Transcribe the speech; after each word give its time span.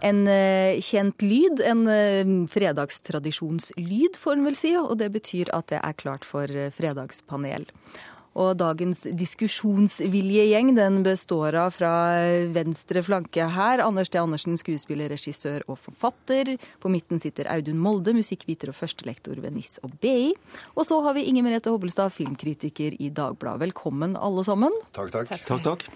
En 0.00 0.22
eh, 0.28 0.80
kjent 0.80 1.22
lyd, 1.24 1.60
en 1.64 1.84
eh, 1.90 2.30
fredagstradisjonslyd, 2.48 4.16
får 4.16 4.38
en 4.38 4.46
vel 4.48 4.56
si. 4.56 4.72
Og 4.80 4.96
det 5.00 5.10
betyr 5.16 5.52
at 5.56 5.68
det 5.72 5.82
er 5.82 5.98
klart 6.00 6.24
for 6.28 6.48
eh, 6.48 6.72
fredagspanel. 6.74 7.68
Og 8.40 8.52
dagens 8.54 9.02
diskusjonsviljegjeng 9.18 10.70
den 10.76 11.00
består 11.02 11.56
av 11.58 11.74
fra 11.74 11.90
venstre 12.54 13.02
flanke 13.02 13.48
her 13.56 13.82
Anders 13.82 14.12
T. 14.12 14.20
Andersen, 14.22 14.54
skuespiller, 14.56 15.10
regissør 15.10 15.64
og 15.66 15.80
forfatter. 15.82 16.52
På 16.78 16.92
midten 16.94 17.18
sitter 17.20 17.50
Audun 17.50 17.82
Molde, 17.82 18.14
musikkviter 18.14 18.70
og 18.70 18.78
førstelektor 18.78 19.42
ved 19.42 19.58
NIS 19.58 19.80
og 19.82 19.98
BI. 19.98 20.30
Og 20.76 20.86
så 20.86 21.00
har 21.02 21.18
vi 21.18 21.26
Inger 21.26 21.48
Merete 21.48 21.74
Hobbelstad, 21.74 22.14
filmkritiker 22.14 22.94
i 23.02 23.10
Dagbladet. 23.10 23.66
Velkommen 23.66 24.14
alle 24.14 24.46
sammen. 24.46 24.78
Takk, 24.94 25.10
takk. 25.18 25.34
Takk, 25.50 25.66
takk. 25.66 25.86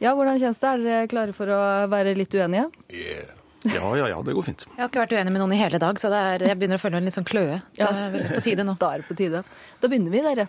Ja, 0.00 0.16
Hvordan 0.16 0.40
kjennes 0.40 0.58
det? 0.58 0.72
Er 0.72 0.84
dere 0.88 1.08
klare 1.12 1.36
for 1.36 1.52
å 1.52 1.62
være 1.92 2.16
litt 2.16 2.32
uenige? 2.34 2.70
Yeah. 2.90 3.43
Ja, 3.72 3.94
ja, 3.96 4.08
ja, 4.10 4.18
det 4.24 4.34
går 4.36 4.48
fint. 4.50 4.66
Jeg 4.68 4.82
har 4.82 4.90
ikke 4.90 5.04
vært 5.04 5.14
uenig 5.16 5.32
med 5.32 5.42
noen 5.44 5.54
i 5.56 5.60
hele 5.60 5.80
dag, 5.82 6.00
så 6.00 6.10
det 6.12 6.20
er, 6.20 6.44
jeg 6.50 6.58
begynner 6.60 6.80
å 6.80 6.82
føle 6.82 7.00
en 7.00 7.08
litt 7.08 7.16
sånn 7.16 7.28
kløe. 7.28 7.62
Det 7.76 7.86
er 7.88 8.12
vel 8.12 8.28
på 8.34 8.44
tide 8.44 8.66
nå. 8.66 8.76
Da 8.82 8.92
er 8.92 9.02
det 9.02 9.08
på 9.08 9.16
tide. 9.18 9.40
Da 9.80 9.90
begynner 9.90 10.14
vi, 10.14 10.22
dere. 10.24 10.48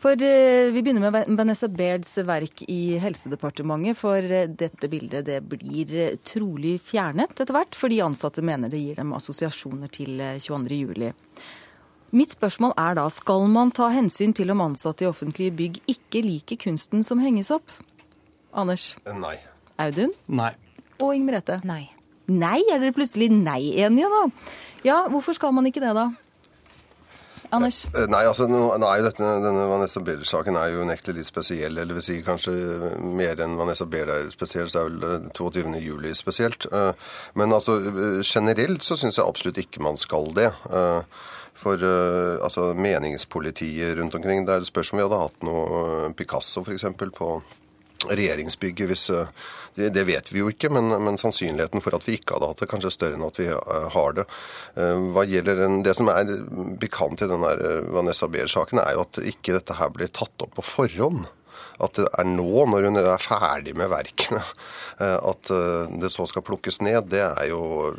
For 0.00 0.16
eh, 0.24 0.70
Vi 0.72 0.80
begynner 0.80 1.12
med 1.12 1.36
Vanessa 1.36 1.68
Bairds 1.68 2.14
verk 2.24 2.62
i 2.72 2.96
Helsedepartementet. 3.02 3.98
For 4.00 4.24
eh, 4.24 4.48
dette 4.48 4.88
bildet 4.88 5.26
det 5.28 5.40
blir 5.44 5.92
eh, 5.92 6.14
trolig 6.24 6.78
fjernet 6.84 7.34
etter 7.36 7.52
hvert, 7.52 7.76
fordi 7.76 8.00
ansatte 8.04 8.44
mener 8.44 8.72
det 8.72 8.80
gir 8.80 9.00
dem 9.00 9.12
assosiasjoner 9.16 9.92
til 9.92 10.22
22.07. 10.40 11.12
Mitt 12.16 12.32
spørsmål 12.34 12.72
er 12.80 12.96
da, 12.98 13.04
skal 13.12 13.44
man 13.52 13.70
ta 13.76 13.90
hensyn 13.94 14.32
til 14.34 14.50
om 14.50 14.64
ansatte 14.64 15.04
i 15.04 15.10
offentlige 15.10 15.54
bygg 15.60 15.78
ikke 15.92 16.24
liker 16.24 16.58
kunsten 16.64 17.04
som 17.06 17.20
henges 17.22 17.52
opp? 17.54 17.76
Anders? 18.56 18.94
Nei. 19.06 19.36
Audun? 19.80 20.16
Nei. 20.26 20.50
Og 20.98 21.14
Inger 21.14 21.28
Merete? 21.28 21.60
Nei. 21.68 21.84
Nei? 22.30 22.60
Er 22.70 22.78
dere 22.82 22.94
plutselig 22.94 23.30
nei-enige, 23.34 24.10
da? 24.12 24.24
Ja, 24.86 25.02
hvorfor 25.10 25.34
skal 25.36 25.52
man 25.56 25.66
ikke 25.68 25.82
det, 25.82 25.94
da? 25.98 26.08
Anders? 27.50 27.80
Eh, 27.98 28.04
Nei, 28.06 28.20
altså, 28.30 28.46
nei 28.46 29.00
dette, 29.02 29.26
denne 29.42 29.64
Vanessa 29.66 29.98
Baird-saken 30.06 30.54
er 30.54 30.68
jo 30.70 30.84
unektelig 30.84 31.16
litt 31.18 31.26
spesiell. 31.26 31.80
Eller 31.82 31.96
vil 31.98 32.04
si 32.06 32.20
kanskje 32.22 32.54
mer 33.02 33.42
enn 33.42 33.56
Vanessa 33.58 33.88
Baird 33.90 34.12
er 34.14 34.28
spesiell, 34.30 34.70
så 34.70 34.84
er 34.84 34.92
vel 34.92 35.08
eh, 35.08 35.26
22. 35.34 35.74
juli 35.82 36.12
spesielt. 36.14 36.68
Eh, 36.70 36.92
Men 37.34 37.50
altså 37.56 37.80
eh, 37.82 38.20
generelt 38.22 38.86
så 38.86 38.94
syns 39.00 39.18
jeg 39.18 39.26
absolutt 39.26 39.58
ikke 39.64 39.82
man 39.82 39.98
skal 39.98 40.30
det. 40.38 40.52
Eh, 40.70 41.02
For 41.60 41.74
eh, 41.82 42.38
altså 42.46 42.68
meningspolitiet 42.78 43.98
rundt 43.98 44.14
omkring, 44.14 44.46
det 44.46 44.54
er 44.54 44.62
et 44.62 44.70
spørsmål 44.70 45.00
om 45.00 45.00
vi 45.02 45.08
hadde 45.08 45.24
hatt 45.26 45.42
noe 45.50 45.80
eh, 46.06 46.12
Picasso 46.16 46.62
f.eks. 46.62 46.86
på 47.18 47.32
regjeringsbygget 48.08 48.90
hvis 48.90 49.08
eh, 49.12 49.32
det, 49.78 50.04
vet 50.08 50.32
vi 50.32 50.42
jo 50.42 50.50
ikke, 50.50 50.70
men, 50.72 50.90
men 51.04 51.18
sannsynligheten 51.20 51.82
for 51.84 51.96
at 51.96 52.06
vi 52.08 52.16
ikke 52.18 52.36
hadde 52.36 52.50
hatt 52.50 52.62
det, 52.62 52.70
kanskje 52.70 52.92
større 52.94 53.18
enn 53.18 53.26
at 53.26 53.40
vi 53.40 53.48
eh, 53.52 53.88
har 53.94 54.16
det. 54.18 54.26
Eh, 54.76 55.04
Hva 55.14 55.26
gjelder 55.28 55.60
den, 55.64 55.82
Det 55.86 55.94
som 55.98 56.10
er 56.12 56.32
pikant 56.82 57.22
i 57.22 57.30
den 57.30 57.44
der 57.46 57.66
eh, 57.66 57.90
Vanessa 57.94 58.28
Baird-saken, 58.30 58.82
er 58.82 58.96
jo 58.96 59.04
at 59.06 59.20
ikke 59.32 59.56
dette 59.58 59.78
her 59.78 59.92
blir 59.94 60.10
tatt 60.12 60.46
opp 60.46 60.56
på 60.58 60.66
forhånd. 60.66 61.28
At 61.80 61.96
det 61.96 62.08
er 62.18 62.26
nå, 62.28 62.66
når 62.68 62.88
hun 62.90 63.00
er 63.00 63.22
ferdig 63.22 63.72
med 63.78 63.88
verkene, 63.92 64.42
eh, 65.00 65.16
at 65.16 65.50
eh, 65.54 65.94
det 66.02 66.10
så 66.12 66.26
skal 66.28 66.44
plukkes 66.46 66.80
ned, 66.84 67.08
det 67.12 67.22
er 67.24 67.48
jo 67.52 67.94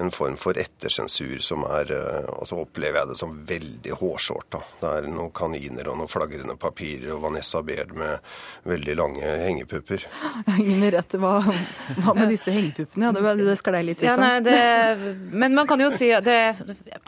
en 0.00 0.10
form 0.14 0.36
for 0.40 0.56
ettersensur 0.56 1.42
som 1.44 1.64
er 1.66 1.90
eh, 1.92 2.28
Og 2.38 2.46
så 2.48 2.56
opplever 2.62 3.00
jeg 3.02 3.10
det 3.10 3.16
som 3.18 3.34
veldig 3.46 3.96
hårsårt. 4.00 4.46
da. 4.54 4.60
Det 4.80 4.92
er 5.00 5.08
noen 5.12 5.32
kaniner 5.36 5.90
og 5.92 5.98
noen 6.00 6.08
flagrende 6.10 6.56
papirer 6.60 7.12
og 7.14 7.22
Vanessa 7.26 7.60
Baird 7.66 7.92
med 7.98 8.18
veldig 8.70 8.96
lange 8.96 9.32
hengepupper. 9.44 10.06
Inger 10.58 10.94
Rette, 10.96 11.20
hva, 11.20 11.36
hva 12.00 12.14
med 12.16 12.30
disse 12.32 12.54
hengepuppene? 12.54 13.10
Ja, 13.10 13.12
det, 13.14 13.34
det 13.46 13.56
sklei 13.60 13.82
litt 13.86 14.00
ut 14.00 14.06
Ja, 14.08 14.14
av. 14.16 14.22
nei, 14.24 14.40
det, 14.46 14.56
men 15.36 15.54
man 15.58 15.68
kan 15.70 15.80
jo 15.82 15.90
si 15.92 16.08
det, 16.24 16.38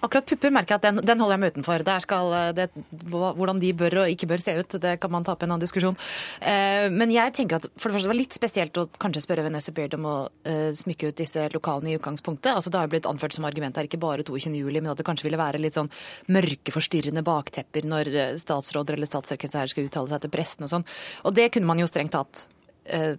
Akkurat 0.03 0.27
pupper 0.29 0.53
merker 0.55 0.77
jeg 0.77 0.83
at 0.83 0.87
den, 0.91 1.01
den 1.07 1.23
holder 1.23 1.39
jeg 1.39 1.43
meg 1.47 1.55
utenfor. 1.57 1.87
Der 1.87 2.05
skal 2.05 2.35
det, 2.59 2.69
Hvordan 3.13 3.61
de 3.63 3.73
bør 3.79 4.03
og 4.05 4.13
ikke 4.13 4.29
bør 4.35 4.43
se 4.45 4.57
ut, 4.59 4.79
det 4.83 4.97
kan 5.03 5.13
man 5.15 5.25
ta 5.27 5.35
opp 5.37 5.43
i 5.45 5.49
en 5.49 5.55
annen 5.55 5.65
diskusjon. 5.65 5.92
Eh, 6.41 6.89
men 6.93 7.13
jeg 7.15 7.35
tenker 7.37 7.61
at 7.61 7.69
for 7.77 7.91
det 7.91 7.99
første 7.99 8.11
var 8.13 8.19
litt 8.19 8.37
spesielt 8.37 8.79
å 8.81 8.87
kanskje 9.03 9.25
spørre 9.25 9.45
Vanessa 9.47 9.75
Beard 9.75 9.97
om 9.99 10.09
å 10.09 10.17
eh, 10.49 10.71
smykke 10.77 11.13
ut 11.13 11.21
disse 11.21 11.49
lokalene 11.55 11.93
i 11.93 11.99
utgangspunktet. 11.99 12.53
Altså 12.55 12.73
Det 12.73 12.81
har 12.81 12.89
jo 12.89 12.95
blitt 12.97 13.11
anført 13.11 13.37
som 13.37 13.47
argument 13.49 13.77
her 13.79 13.89
ikke 13.89 14.01
bare 14.03 14.27
22. 14.27 14.55
juli, 14.63 14.81
men 14.81 14.93
at 14.93 15.01
det 15.01 15.07
kanskje 15.09 15.29
ville 15.29 15.41
være 15.41 15.63
litt 15.63 15.79
sånn 15.79 15.93
mørke, 16.33 16.75
baktepper 17.23 17.87
når 17.89 18.09
eh, 18.15 18.35
statsråder 18.41 18.97
eller 18.99 19.11
statssekretærer 19.11 19.71
skal 19.73 19.87
uttale 19.89 20.13
seg 20.13 20.25
til 20.25 20.33
pressen 20.33 20.67
og 20.67 20.73
sånn. 20.73 20.89
Og 21.29 21.37
det 21.37 21.51
kunne 21.55 21.69
man 21.69 21.81
jo 21.83 21.87
strengt 21.91 22.13
tatt 22.17 22.45
ta- 22.83 23.19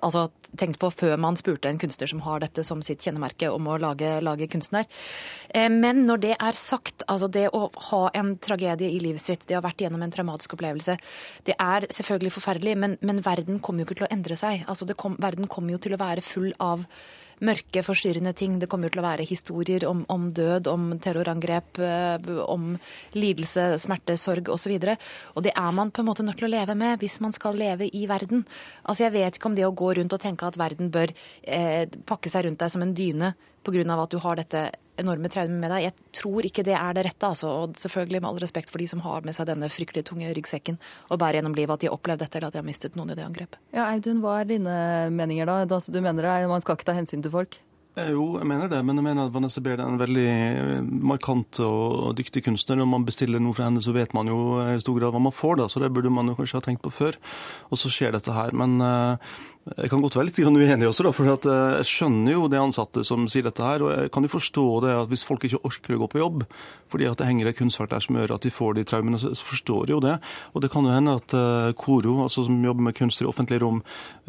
altså, 0.00 0.28
tenkt 0.56 0.78
på 0.82 0.90
før 0.94 1.16
man 1.20 1.36
spurte 1.38 1.70
en 1.70 1.80
kunstner 1.80 2.10
som 2.10 2.22
har 2.26 2.42
dette 2.42 2.64
som 2.66 2.82
sitt 2.84 3.04
kjennemerke, 3.04 3.50
om 3.52 3.68
å 3.68 3.78
lage, 3.82 4.16
lage 4.24 4.48
kunstner. 4.52 4.86
Eh, 5.48 5.68
men 5.72 6.04
når 6.06 6.22
det 6.24 6.32
er 6.36 6.58
sagt, 6.58 7.06
altså 7.06 7.28
det 7.32 7.48
å 7.56 7.66
ha 7.90 8.02
en 8.14 8.34
tragedie 8.42 8.92
i 8.92 9.02
livet 9.02 9.22
sitt, 9.22 9.46
det 9.46 9.56
å 9.56 9.60
ha 9.60 9.68
vært 9.68 9.84
gjennom 9.84 10.02
en 10.06 10.14
traumatisk 10.14 10.56
opplevelse, 10.56 10.98
det 11.48 11.58
er 11.58 11.88
selvfølgelig 11.92 12.34
forferdelig, 12.38 12.78
men, 12.82 12.98
men 13.06 13.22
verden 13.26 13.60
kommer 13.60 13.82
jo 13.82 13.90
ikke 13.90 14.00
til 14.02 14.08
å 14.08 14.14
endre 14.16 14.38
seg. 14.40 14.66
Altså 14.70 14.88
kom, 14.94 15.18
verden 15.22 15.50
kommer 15.50 15.76
jo 15.76 15.82
til 15.82 15.96
å 15.96 16.02
være 16.02 16.24
full 16.24 16.52
av 16.62 16.84
mørke, 17.44 17.82
forstyrrende 17.84 18.32
ting. 18.36 18.56
Det 18.60 18.68
kommer 18.70 18.88
jo 18.88 18.96
til 18.96 19.02
å 19.02 19.06
være 19.06 19.26
historier 19.28 19.86
om, 19.88 20.04
om 20.12 20.28
død, 20.34 20.68
om 20.72 20.88
terrorangrep, 21.02 21.80
eh, 21.84 22.30
om 22.46 22.74
lidelse, 23.16 23.68
smerte, 23.82 24.16
sorg 24.20 24.48
osv. 24.52 24.72
Og, 24.76 24.86
så 24.86 24.96
og 25.36 25.44
det 25.44 25.52
er 25.52 25.74
man 25.76 25.92
på 25.92 26.02
en 26.02 26.10
måte 26.10 26.24
nødt 26.24 26.40
til 26.40 26.48
å 26.48 26.52
leve 26.54 26.76
med 26.78 27.00
hvis 27.02 27.18
man 27.24 27.34
skal 27.36 27.58
leve 27.58 27.90
i 27.92 28.06
verden. 28.08 28.46
Altså 28.84 29.06
Jeg 29.06 29.16
vet 29.18 29.36
ikke 29.38 29.50
om 29.50 29.55
det 29.56 29.66
å 29.66 29.74
gå 29.76 29.92
rundt 29.98 30.14
og 30.16 30.22
tenke 30.22 30.48
at 30.48 30.58
verden 30.60 30.90
bør 30.94 31.12
eh, 31.42 31.84
pakke 32.08 32.32
seg 32.32 32.46
rundt 32.46 32.62
deg 32.62 32.72
som 32.72 32.84
en 32.84 32.96
dyne 32.96 33.34
pga. 33.66 34.02
at 34.02 34.10
du 34.10 34.18
har 34.22 34.36
dette 34.36 34.70
enorme 34.96 35.28
traumet 35.28 35.60
med 35.60 35.70
deg. 35.70 35.86
Jeg 35.86 35.94
tror 36.16 36.46
ikke 36.48 36.64
det 36.64 36.76
er 36.78 36.94
det 36.96 37.04
rette. 37.06 37.26
altså, 37.26 37.48
Og 37.48 37.76
selvfølgelig 37.76 38.22
med 38.22 38.30
all 38.30 38.40
respekt 38.40 38.70
for 38.70 38.78
de 38.78 38.88
som 38.88 39.02
har 39.04 39.26
med 39.26 39.36
seg 39.36 39.48
denne 39.50 39.68
fryktelig 39.68 40.06
tunge 40.08 40.32
ryggsekken 40.32 40.78
og 41.10 41.20
bærer 41.20 41.40
gjennom 41.40 41.56
livet 41.56 41.74
at 41.74 41.84
de 41.84 41.90
har 41.90 41.96
opplevd 41.98 42.24
dette 42.24 42.38
eller 42.38 42.48
at 42.48 42.56
de 42.56 42.62
har 42.62 42.68
mistet 42.68 42.96
noen 42.96 43.12
i 43.12 43.18
det 43.18 43.26
angrepet. 43.26 43.60
Ja, 43.76 43.90
Audun, 43.90 44.22
hva 44.24 44.40
er 44.40 44.50
dine 44.50 44.76
meninger 45.12 45.48
da? 45.48 45.62
Altså, 45.66 45.92
du 45.92 46.00
mener 46.00 46.22
det, 46.24 46.48
man 46.48 46.64
skal 46.64 46.78
ikke 46.78 46.88
ta 46.88 46.96
hensyn 46.96 47.24
til 47.24 47.34
folk? 47.34 47.58
Eh, 47.96 48.10
Jo, 48.12 48.36
jeg 48.36 48.46
mener 48.48 48.68
det, 48.68 48.82
men 48.84 48.98
jeg 48.98 49.06
mener 49.06 49.24
at 49.24 49.32
Vanessa 49.32 49.62
Baird 49.64 49.80
er 49.80 49.88
en 49.88 50.00
veldig 50.00 50.26
eh, 50.28 50.84
markant 50.84 51.60
og 51.64 52.12
dyktig 52.18 52.42
kunstner. 52.44 52.76
Når 52.80 52.90
man 52.92 53.06
bestiller 53.08 53.40
noe 53.40 53.56
fra 53.56 53.70
henne, 53.70 53.80
så 53.80 53.94
vet 53.96 54.12
man 54.16 54.28
jo 54.28 54.36
i 54.60 54.76
stor 54.82 54.98
grad 54.98 55.14
hva 55.16 55.22
man 55.28 55.34
får, 55.36 55.56
da, 55.62 55.68
så 55.72 55.80
det 55.80 55.92
burde 55.96 56.12
man 56.12 56.28
jo 56.28 56.36
kanskje 56.36 56.60
ha 56.60 56.66
tenkt 56.66 56.84
på 56.84 56.92
før. 56.92 57.16
Og 57.72 57.80
så 57.80 57.92
skjer 57.92 58.12
dette 58.16 58.36
her. 58.36 58.52
Men 58.56 58.76
eh, 58.84 59.38
jeg 59.66 59.90
kan 59.90 60.02
godt 60.02 60.14
være 60.14 60.28
litt 60.28 60.38
uenig 60.38 60.86
også, 60.86 61.02
da, 61.02 61.10
for 61.10 61.26
eh, 61.26 61.62
jeg 61.80 61.86
skjønner 61.90 62.36
jo 62.36 62.44
de 62.50 62.58
ansatte 62.60 63.02
som 63.06 63.24
sier 63.30 63.48
dette 63.48 63.64
her. 63.66 63.82
Og 63.82 63.90
jeg 63.90 64.12
kan 64.14 64.22
jo 64.22 64.30
forstå 64.30 64.66
det 64.84 64.92
at 64.94 65.10
hvis 65.10 65.26
folk 65.26 65.42
ikke 65.48 65.62
orker 65.66 65.96
å 65.96 66.04
gå 66.04 66.10
på 66.12 66.22
jobb 66.22 66.44
fordi 66.86 67.08
at 67.10 67.18
det 67.18 67.26
henger 67.26 67.48
et 67.50 67.56
kunstverk 67.58 67.90
der 67.90 68.04
som 68.04 68.14
gjør 68.14 68.36
at 68.36 68.44
de 68.46 68.52
får 68.54 68.76
de 68.76 68.84
traumene, 68.86 69.18
så 69.18 69.32
forstår 69.34 69.88
de 69.88 69.94
jo 69.96 69.98
det. 70.04 70.12
Og 70.54 70.62
det 70.62 70.70
kan 70.70 70.86
jo 70.86 70.92
hende 70.94 71.16
at 71.18 71.34
eh, 71.34 71.72
KORO, 71.74 72.20
altså 72.22 72.44
som 72.46 72.60
jobber 72.62 72.86
med 72.86 72.94
kunst 72.94 73.24
i 73.24 73.26
offentlige 73.26 73.64
rom, 73.64 73.80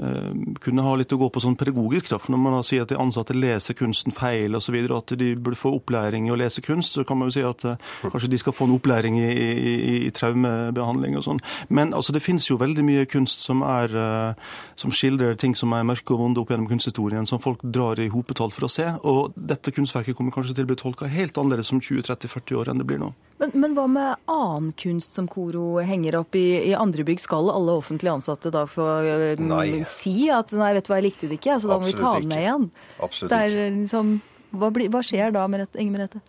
eh, 0.02 0.32
kunne 0.64 0.86
ha 0.88 0.96
litt 0.98 1.14
å 1.14 1.20
gå 1.22 1.30
på 1.30 1.44
sånn 1.44 1.58
pedagogisk. 1.60 2.10
Da. 2.10 2.20
For 2.24 2.34
når 2.34 2.42
man 2.42 2.58
da 2.58 2.64
sier 2.66 2.88
at 2.88 2.90
de 2.90 2.98
ansatte 2.98 3.38
leser 3.38 3.78
kunsten 3.78 4.16
feil 4.16 4.58
osv., 4.58 4.74
og 4.88 4.96
at 4.98 5.14
de 5.22 5.30
burde 5.36 5.60
få 5.60 5.76
opplæring 5.78 6.26
i 6.26 6.34
å 6.34 6.40
lese 6.40 6.66
kunst, 6.66 6.98
så 6.98 7.06
kan 7.06 7.22
man 7.22 7.30
jo 7.30 7.38
si 7.38 7.46
at 7.46 7.62
kanskje 8.08 8.32
de 8.34 8.42
skal 8.42 8.58
få 8.58 8.66
en 8.66 8.74
opplæring 8.80 9.22
i, 9.22 9.30
i, 9.30 9.76
i, 10.08 10.12
traumebehandling 10.18 11.20
og 11.22 11.28
sånn. 11.30 11.44
Men 11.70 11.94
altså, 11.94 12.16
det 12.16 12.26
finnes 12.26 12.50
jo 12.50 12.58
veldig 12.58 12.88
mye 12.90 13.06
kunst 13.12 13.46
som, 13.46 13.62
er, 13.62 13.94
som 14.80 14.94
skildrer 14.96 15.27
ting 15.36 15.56
som 15.58 15.74
er 15.76 15.86
mørke 15.88 16.14
og 16.16 16.22
vonde 16.22 16.42
opp 16.42 16.52
gjennom 16.54 16.70
kunsthistorien, 16.70 17.28
som 17.28 17.42
folk 17.44 17.62
drar 17.62 18.00
i 18.00 18.08
hopetall 18.14 18.54
for 18.54 18.68
å 18.68 18.72
se. 18.72 18.86
Og 19.08 19.36
dette 19.36 19.74
kunstverket 19.76 20.18
kommer 20.18 20.34
kanskje 20.36 20.56
til 20.58 20.68
å 20.68 20.72
bli 20.72 20.78
tolka 20.80 21.10
helt 21.12 21.38
annerledes 21.38 21.74
om 21.76 21.82
20-30-40 21.84 22.60
år 22.62 22.72
enn 22.72 22.82
det 22.82 22.88
blir 22.88 23.02
nå. 23.02 23.12
Men, 23.42 23.54
men 23.54 23.76
hva 23.78 23.86
med 23.92 24.30
annen 24.34 24.72
kunst 24.80 25.18
som 25.18 25.28
Koro 25.30 25.78
henger 25.86 26.18
opp 26.22 26.38
i, 26.40 26.46
i 26.72 26.74
andre 26.78 27.06
bygg? 27.06 27.22
Skal 27.22 27.52
alle 27.54 27.76
offentlige 27.78 28.16
ansatte 28.18 28.52
da 28.54 28.64
få 28.70 28.88
eh, 29.06 29.44
Nei. 29.44 29.84
si 29.86 30.32
at 30.34 30.56
nei, 30.58 30.72
vet 30.78 30.88
du 30.88 30.94
hva, 30.94 31.02
jeg 31.02 31.10
likte 31.12 31.30
det 31.30 31.38
ikke, 31.38 31.60
så 31.62 31.70
da 31.70 31.78
må 31.82 31.92
vi 31.92 31.98
ta 31.98 32.16
det 32.16 32.26
den 32.26 32.32
med 32.34 32.46
igjen? 32.46 32.70
Absolutt 32.98 33.36
Der, 33.36 33.52
er 33.52 33.68
eh, 33.68 33.78
liksom, 33.84 34.16
hva, 34.58 34.72
bli, 34.74 34.90
hva 34.94 35.04
skjer 35.06 35.36
da, 35.36 35.46
Inger 35.48 35.94
Merete? 35.94 36.24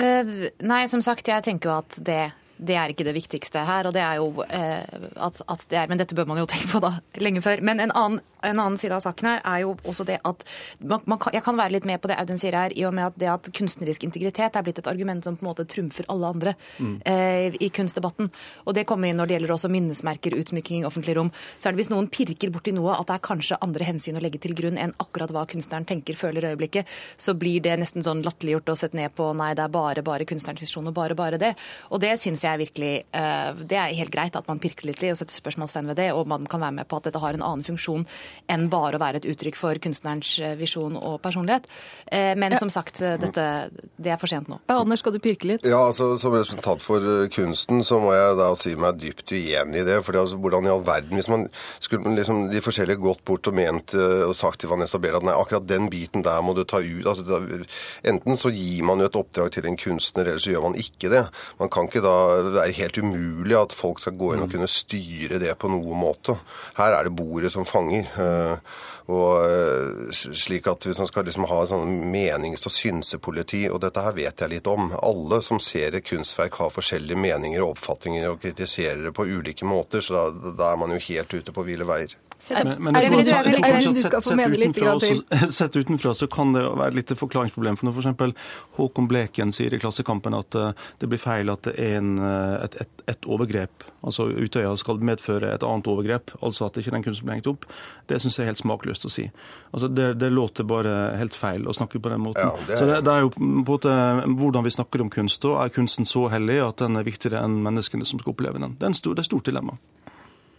Uh, 0.00 0.48
nei, 0.64 0.84
som 0.88 1.02
sagt, 1.04 1.28
jeg 1.28 1.44
tenker 1.44 1.70
jo 1.70 1.76
at 1.82 1.98
det, 2.06 2.20
det 2.60 2.76
er 2.76 2.92
ikke 2.92 3.06
det 3.06 3.14
viktigste 3.16 3.64
her. 3.66 3.88
Og 3.88 3.94
det 3.96 4.02
er 4.04 4.20
jo 4.20 4.44
eh, 4.46 4.84
at, 5.16 5.40
at 5.48 5.64
det 5.70 5.78
er 5.80 5.88
Men 5.90 6.00
dette 6.00 6.16
bør 6.16 6.28
man 6.30 6.40
jo 6.40 6.48
tenke 6.50 6.70
på 6.72 6.82
da, 6.82 6.96
lenge 7.20 7.42
før. 7.44 7.62
Men 7.64 7.80
en 7.80 7.92
annen, 7.96 8.20
en 8.46 8.60
annen 8.60 8.78
side 8.80 8.94
av 8.96 9.02
saken 9.04 9.28
her 9.28 9.42
er 9.44 9.62
jo 9.64 9.74
også 9.84 10.06
det 10.08 10.18
at 10.24 10.44
man, 10.78 11.02
man 11.04 11.20
kan, 11.20 11.34
Jeg 11.36 11.44
kan 11.44 11.58
være 11.58 11.74
litt 11.76 11.88
med 11.88 12.00
på 12.00 12.10
det 12.10 12.18
Audun 12.20 12.40
sier 12.40 12.56
her, 12.56 12.74
i 12.76 12.86
og 12.88 12.94
med 12.96 13.10
at 13.10 13.18
det 13.20 13.30
at 13.32 13.50
kunstnerisk 13.56 14.04
integritet 14.06 14.56
er 14.56 14.64
blitt 14.66 14.80
et 14.80 14.90
argument 14.90 15.24
som 15.24 15.36
på 15.36 15.44
en 15.44 15.50
måte 15.50 15.66
trumfer 15.68 16.08
alle 16.12 16.30
andre 16.34 16.54
eh, 16.80 17.56
i 17.60 17.70
kunstdebatten. 17.74 18.30
Og 18.66 18.76
det 18.76 18.86
kommer 18.88 19.10
inn 19.10 19.20
når 19.20 19.30
det 19.30 19.38
gjelder 19.38 19.54
også 19.56 19.72
minnesmerker, 19.72 20.36
utsmykking 20.40 20.82
i 20.84 20.88
offentlige 20.88 21.18
rom. 21.18 21.32
Så 21.58 21.68
er 21.68 21.74
det 21.74 21.82
hvis 21.82 21.92
noen 21.92 22.10
pirker 22.12 22.52
borti 22.52 22.74
noe 22.76 22.96
at 22.96 23.08
det 23.08 23.18
er 23.18 23.24
kanskje 23.30 23.60
andre 23.64 23.88
hensyn 23.88 24.18
å 24.18 24.24
legge 24.24 24.40
til 24.42 24.56
grunn 24.58 24.78
enn 24.80 24.94
akkurat 25.02 25.32
hva 25.34 25.46
kunstneren 25.50 25.88
tenker, 25.88 26.18
føler 26.18 26.44
i 26.44 26.52
øyeblikket, 26.54 26.88
så 27.20 27.34
blir 27.38 27.62
det 27.64 27.76
nesten 27.80 28.04
sånn 28.06 28.24
latterliggjort 28.26 28.72
og 28.72 28.80
sett 28.80 28.96
ned 28.98 29.14
på 29.16 29.30
nei, 29.36 29.52
det 29.58 29.66
er 29.66 29.74
bare 29.74 30.04
bare 30.06 30.28
kunstnerens 30.28 30.62
visjon 30.64 30.88
og 30.90 30.96
bare 30.96 31.16
bare 31.18 31.40
det. 31.40 31.54
Og 31.90 32.02
det 32.02 32.14
syns 32.20 32.44
jeg 32.44 32.49
virkelig 32.58 32.92
uh, 33.14 33.54
Det 33.54 33.76
er 33.78 33.94
helt 33.98 34.12
greit 34.12 34.36
at 34.36 34.48
man 34.48 34.60
pirker 34.62 34.88
litt 34.88 35.02
i 35.04 35.12
og 35.12 35.18
setter 35.20 35.36
spørsmålstegn 35.36 35.90
ved 35.90 35.98
det, 36.00 36.08
og 36.16 36.26
man 36.30 36.46
kan 36.50 36.62
være 36.62 36.78
med 36.80 36.88
på 36.90 36.98
at 36.98 37.08
dette 37.08 37.20
har 37.22 37.36
en 37.36 37.44
annen 37.46 37.66
funksjon 37.66 38.06
enn 38.50 38.68
bare 38.72 38.98
å 38.98 39.02
være 39.02 39.20
et 39.20 39.28
uttrykk 39.30 39.58
for 39.58 39.78
kunstnerens 39.82 40.32
eh, 40.40 40.56
visjon 40.58 40.96
og 40.98 41.20
personlighet. 41.22 41.68
Uh, 42.10 42.34
Men 42.40 42.56
som 42.58 42.70
sagt, 42.72 43.00
dette, 43.00 43.44
det 43.96 44.12
er 44.12 44.18
for 44.20 44.30
sent 44.30 44.48
nå. 44.50 44.60
Ja, 44.70 44.80
Anders, 44.80 45.02
skal 45.04 45.14
du 45.14 45.20
pirke 45.22 45.48
litt? 45.48 45.66
Ja, 45.68 45.84
altså 45.86 46.12
Som 46.20 46.34
representant 46.34 46.82
for 46.82 47.04
kunsten 47.32 47.84
så 47.86 48.00
må 48.02 48.14
jeg 48.16 48.36
da 48.40 48.50
si 48.58 48.74
meg 48.78 48.98
dypt 49.00 49.32
uenig 49.32 49.82
i 49.82 49.86
det. 49.86 50.00
for 50.04 50.18
altså, 50.18 50.38
hvordan 50.40 50.66
i 50.66 50.72
all 50.72 50.84
verden, 50.86 51.16
Hvis 51.16 51.30
man 51.30 51.48
skulle 51.78 52.16
liksom 52.16 52.48
de 52.50 52.62
forskjellige 52.64 53.00
gått 53.02 53.24
bort 53.24 53.48
og 53.50 53.56
ment 53.56 53.94
og 53.94 54.34
sagt 54.36 54.62
til 54.62 54.70
Vanessa 54.72 54.98
Behr 54.98 55.18
at 55.18 55.26
nei, 55.26 55.34
akkurat 55.36 55.68
den 55.68 55.88
biten 55.92 56.24
der 56.26 56.42
må 56.44 56.54
du 56.56 56.64
ta 56.64 56.80
ut 56.80 57.06
altså, 57.06 57.24
da, 57.26 57.40
Enten 58.06 58.38
så 58.40 58.50
gir 58.54 58.84
man 58.86 59.00
jo 59.02 59.08
et 59.08 59.18
oppdrag 59.18 59.52
til 59.54 59.68
en 59.68 59.78
kunstner, 59.80 60.26
eller 60.28 60.42
så 60.42 60.54
gjør 60.54 60.68
man 60.68 60.78
ikke 60.80 61.10
det. 61.12 61.24
Man 61.60 61.70
kan 61.72 61.88
ikke 61.88 62.02
da, 62.04 62.14
Er 62.60 62.76
helt 62.76 62.98
umulig 62.98 63.56
at 63.58 63.74
folk 63.76 64.00
skal 64.02 64.16
gå 64.18 64.34
inn 64.34 64.44
og 64.44 64.52
kunne 64.52 64.68
styre 64.70 65.40
det 65.42 65.52
på 65.60 65.70
noen 65.72 66.00
måte. 66.00 66.38
Her 66.78 66.96
er 66.98 67.08
det 67.08 67.16
bordet 67.16 67.52
som 67.52 67.68
fanger. 67.68 68.08
eh, 68.16 68.78
og 69.10 69.42
eh, 69.42 70.12
slik 70.14 70.68
at 70.70 70.86
Hvis 70.86 70.98
man 70.98 71.08
skal 71.10 71.24
liksom 71.26 71.48
ha 71.50 71.60
sånn 71.66 71.96
menings- 72.12 72.66
og 72.68 72.74
synsepoliti, 72.74 73.64
og 73.70 73.80
dette 73.82 74.04
her 74.04 74.14
vet 74.14 74.44
jeg 74.44 74.52
litt 74.52 74.70
om 74.70 74.92
Alle 75.02 75.40
som 75.42 75.58
ser 75.58 75.96
et 75.96 76.06
kunstverk, 76.06 76.58
har 76.60 76.70
forskjellige 76.74 77.18
meninger 77.18 77.62
og 77.62 77.76
oppfatninger 77.76 78.28
og 78.30 78.40
kritiserer 78.42 79.02
det 79.08 79.14
på 79.16 79.26
ulike 79.26 79.66
måter, 79.66 80.04
så 80.04 80.14
da, 80.14 80.52
da 80.58 80.72
er 80.72 80.80
man 80.80 80.94
jo 80.94 81.02
helt 81.10 81.34
ute 81.34 81.54
på 81.54 81.66
ville 81.66 81.88
veier. 81.88 82.14
Men, 82.48 82.94
det 82.94 83.00
kanskje 83.04 83.94
sett, 83.94 84.24
sett, 84.24 84.56
utenfra, 84.56 85.00
så, 85.00 85.52
sett 85.52 85.76
utenfra 85.76 86.14
så 86.14 86.26
kan 86.26 86.52
det 86.52 86.62
være 86.62 86.96
litt 86.96 87.12
forklaringsproblem. 87.18 87.76
For 87.76 87.88
når 87.88 88.00
f.eks. 88.00 88.52
Håkon 88.78 89.08
Bleken 89.10 89.52
sier 89.54 89.74
i 89.74 89.80
Klassekampen 89.82 90.36
at 90.38 90.56
eh, 90.56 90.72
det 91.02 91.10
blir 91.10 91.20
feil 91.20 91.52
at 91.52 91.68
det 91.68 91.74
er 91.76 91.98
en, 91.98 92.14
eh, 92.24 92.56
et, 92.64 92.78
et, 92.84 93.04
et 93.12 93.28
overgrep, 93.28 93.84
altså 94.06 94.30
Utøya 94.30 94.72
skal 94.80 95.02
medføre 95.04 95.52
et 95.52 95.66
annet 95.66 95.90
overgrep, 95.92 96.34
altså 96.40 96.70
at 96.70 96.80
ikke 96.80 96.94
den 96.96 97.04
kunsten 97.04 97.28
blir 97.28 97.38
hengt 97.38 97.50
opp, 97.50 97.68
det 98.08 98.20
syns 98.22 98.40
jeg 98.40 98.46
er 98.46 98.52
helt 98.52 98.62
smakløst 98.62 99.06
å 99.06 99.12
si. 99.12 99.26
Altså 99.70 99.90
det, 99.92 100.08
det 100.22 100.32
låter 100.32 100.66
bare 100.68 100.96
helt 101.20 101.36
feil 101.36 101.68
å 101.68 101.76
snakke 101.76 102.00
på 102.00 102.12
den 102.12 102.24
måten. 102.24 102.48
Ja, 102.48 102.66
det 102.66 102.80
Så 102.80 102.88
det, 102.88 103.02
det 103.06 103.14
er 103.14 103.26
jo 103.26 103.34
på 103.36 103.44
en 103.44 103.62
måte 103.66 103.96
hvordan 104.40 104.66
vi 104.66 104.74
snakker 104.74 105.04
om 105.04 105.12
kunst. 105.12 105.42
da. 105.44 105.58
Er 105.64 105.74
kunsten 105.74 106.08
så 106.08 106.26
hellig 106.32 106.60
at 106.64 106.80
den 106.82 106.96
er 106.98 107.06
viktigere 107.06 107.44
enn 107.44 107.60
menneskene 107.64 108.08
som 108.08 108.22
skal 108.22 108.34
oppleve 108.34 108.62
den? 108.62 108.78
Det 108.80 108.88
er, 108.88 108.94
en 108.94 108.98
stor, 108.98 109.14
det 109.14 109.22
er 109.22 109.28
et 109.28 109.32
stort 109.32 109.50
dilemma. 109.50 109.76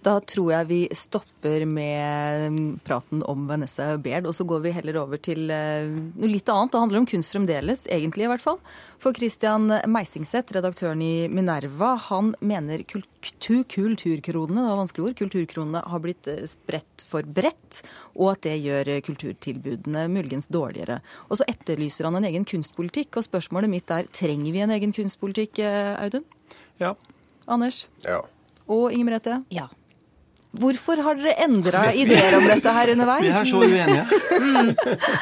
Da 0.02 0.16
tror 0.26 0.48
jeg 0.50 0.66
vi 0.66 0.80
stopper 0.98 1.62
med 1.70 2.80
praten 2.88 3.20
om 3.30 3.44
Vanessa 3.46 3.92
Baird, 4.02 4.26
og 4.26 4.34
så 4.34 4.46
går 4.50 4.64
vi 4.64 4.74
heller 4.74 4.98
over 4.98 5.20
til 5.22 5.52
eh, 5.54 5.92
noe 5.92 6.30
litt 6.30 6.48
annet. 6.50 6.72
Det 6.74 6.80
handler 6.82 7.02
om 7.04 7.06
kunst 7.12 7.34
fremdeles, 7.36 7.84
egentlig 7.86 8.26
i 8.26 8.30
hvert 8.32 8.42
fall. 8.42 8.58
For 9.02 9.14
Christian 9.14 9.70
Meisingseth, 9.70 10.56
redaktøren 10.58 11.04
i 11.06 11.28
Minerva, 11.30 11.92
han 12.08 12.32
mener 12.42 12.82
kultur, 12.90 13.62
kulturkronene, 13.70 14.64
det 14.64 14.72
var 14.72 14.80
vanskelig 14.80 15.06
ord, 15.06 15.18
kulturkronene 15.20 15.84
har 15.94 16.02
blitt 16.02 16.30
eh, 16.34 16.48
spredt 16.50 17.06
for 17.06 17.28
bredt, 17.38 17.84
og 18.16 18.32
at 18.34 18.42
det 18.48 18.56
gjør 18.58 18.90
eh, 18.96 19.04
kulturtilbudene 19.06 20.08
muligens 20.10 20.50
dårligere. 20.50 20.98
Og 21.30 21.38
så 21.38 21.46
etterlyser 21.52 22.10
han 22.10 22.18
en 22.18 22.26
egen 22.32 22.48
kunstpolitikk, 22.50 23.20
og 23.22 23.28
spørsmålet 23.28 23.70
mitt 23.70 23.94
er 23.94 24.10
trenger 24.10 24.50
vi 24.50 24.66
en 24.66 24.74
egen 24.80 24.98
kunstpolitikk, 24.98 25.62
Audun? 26.02 26.26
Ja. 26.82 26.96
Anders? 27.46 27.84
Ja. 28.02 28.24
Og 28.66 28.90
Inger 28.96 29.12
Merete? 29.12 29.38
Ja. 29.54 29.68
Hvorfor 30.52 31.00
har 31.06 31.16
dere 31.16 31.38
endra 31.46 31.86
ideer 31.96 32.36
om 32.36 32.48
dette 32.50 32.74
her 32.76 32.92
underveis? 32.92 33.24
Vi 33.24 33.30
er 33.32 33.46
så 33.48 33.62
uenige. 33.64 34.76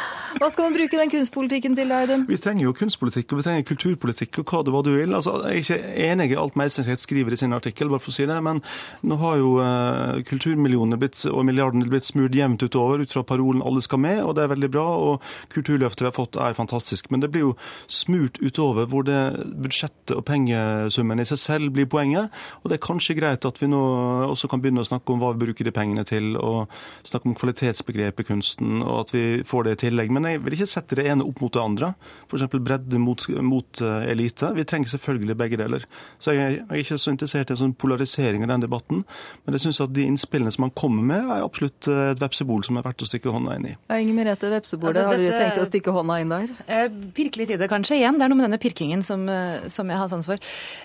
Hva 0.37 0.49
skal 0.53 0.67
man 0.67 0.75
bruke 0.77 0.97
den 0.99 1.09
kunstpolitikken 1.09 1.75
til, 1.77 1.91
Audun? 1.95 2.25
Vi 2.29 2.37
trenger 2.37 2.67
jo 2.67 2.73
kunstpolitikk 2.77 3.33
og 3.33 3.39
vi 3.39 3.45
trenger 3.47 3.65
kulturpolitikk 3.65 4.41
og 4.41 4.51
hva 4.51 4.61
det 4.65 4.73
var 4.75 4.85
du 4.85 4.91
vil. 4.93 5.15
Altså, 5.17 5.33
jeg 5.49 5.63
er 5.63 5.63
ikke 5.63 6.05
enig 6.05 6.27
i 6.33 6.37
alt 6.37 6.57
Meisenseth 6.59 7.01
skriver 7.01 7.33
i 7.33 7.39
sin 7.39 7.55
artikkel, 7.55 7.89
bare 7.89 8.03
for 8.03 8.13
å 8.13 8.15
si 8.15 8.27
det, 8.29 8.37
men 8.45 8.61
nå 9.09 9.17
har 9.23 9.39
jo 9.41 9.55
eh, 9.63 10.19
kulturmillionene 10.29 10.99
blitt, 11.01 11.23
og 11.31 11.47
milliardene 11.47 11.89
blitt 11.89 12.05
smurt 12.05 12.37
jevnt 12.37 12.61
utover 12.61 13.01
ut 13.01 13.15
fra 13.15 13.23
parolen 13.25 13.63
'alle 13.65 13.81
skal 13.81 14.03
med', 14.05 14.21
og 14.25 14.35
det 14.35 14.43
er 14.43 14.53
veldig 14.53 14.71
bra. 14.71 14.85
Og 15.09 15.21
kulturløftet 15.49 16.05
vi 16.05 16.09
har 16.11 16.17
fått 16.17 16.37
er 16.37 16.53
fantastisk. 16.53 17.09
Men 17.11 17.21
det 17.21 17.31
blir 17.31 17.47
jo 17.47 17.55
smurt 17.87 18.37
utover 18.41 18.85
hvor 18.85 19.03
det 19.03 19.21
budsjettet 19.57 20.15
og 20.15 20.25
pengesummen 20.25 21.19
i 21.19 21.25
seg 21.25 21.41
selv 21.41 21.73
blir 21.73 21.89
poenget. 21.89 22.29
Og 22.63 22.69
det 22.69 22.77
er 22.77 22.85
kanskje 22.85 23.17
greit 23.17 23.45
at 23.45 23.61
vi 23.61 23.67
nå 23.67 23.81
også 24.29 24.49
kan 24.49 24.61
begynne 24.61 24.85
å 24.85 24.89
snakke 24.89 25.13
om 25.13 25.19
hva 25.19 25.33
vi 25.33 25.45
bruker 25.47 25.65
de 25.65 25.73
pengene 25.73 26.05
til, 26.05 26.35
og 26.37 26.69
snakke 27.03 27.29
om 27.29 27.35
kvalitetsbegrepet 27.35 28.25
i 28.25 28.29
kunsten, 28.29 28.81
og 28.83 29.07
at 29.07 29.13
vi 29.13 29.43
får 29.43 29.63
det 29.63 29.71
i 29.77 29.81
tillegg. 29.87 30.11
Men 30.19 30.33
jeg 30.35 30.41
vil 30.45 30.55
ikke 30.57 30.67
sette 30.69 30.97
det 30.99 31.05
ene 31.09 31.23
opp 31.25 31.39
mot 31.41 31.53
det 31.55 31.61
andre. 31.63 31.89
F.eks. 32.27 32.43
bredde 32.59 32.99
mot, 33.01 33.23
mot 33.45 33.81
eh, 33.85 34.09
elite. 34.11 34.51
Vi 34.57 34.65
trenger 34.67 34.91
selvfølgelig 34.91 35.37
begge 35.39 35.59
deler. 35.61 35.85
Så 36.19 36.35
jeg, 36.35 36.59
jeg 36.59 36.65
er 36.67 36.83
ikke 36.83 36.97
så 36.99 37.13
interessert 37.13 37.49
i 37.49 37.55
en 37.55 37.61
sånn 37.63 37.75
polarisering 37.79 38.43
av 38.45 38.51
den 38.53 38.65
debatten. 38.67 39.03
Men 39.45 39.57
jeg 39.57 39.65
syns 39.67 39.81
at 39.85 39.93
de 39.95 40.05
innspillene 40.09 40.51
som 40.53 40.65
man 40.67 40.73
kommer 40.77 41.05
med, 41.13 41.31
er 41.37 41.45
absolutt 41.47 41.87
eh, 41.89 42.11
et 42.13 42.21
vepsebol 42.21 42.63
som 42.67 42.77
er 42.81 42.85
verdt 42.85 43.05
å 43.05 43.09
stikke 43.09 43.33
hånda 43.33 43.55
inn 43.57 43.69
i. 43.71 43.75
Ja, 43.89 43.99
Inger 44.03 44.17
Merete 44.19 44.51
Vepsebordet, 44.53 44.99
Altså, 44.99 45.07
har 45.09 45.21
du 45.21 45.25
dette- 45.25 45.39
tenkt 45.45 45.63
å 45.63 45.69
stikke 45.69 45.95
hånda 45.95 46.19
inn 46.23 46.33
der? 46.35 46.53
Eh, 46.67 46.87
Pirke 47.15 47.41
litt 47.41 47.55
i 47.55 47.59
det 47.61 47.69
kanskje 47.71 47.97
igjen. 48.01 48.19
Det 48.19 48.27
er 48.27 48.33
noe 48.33 48.39
med 48.41 48.49
denne 48.49 48.61
pirkingen 48.61 49.03
som, 49.05 49.23
eh, 49.29 49.67
som 49.71 49.87
jeg 49.89 49.97
har 50.01 50.09
sans 50.11 50.25
for. 50.27 50.37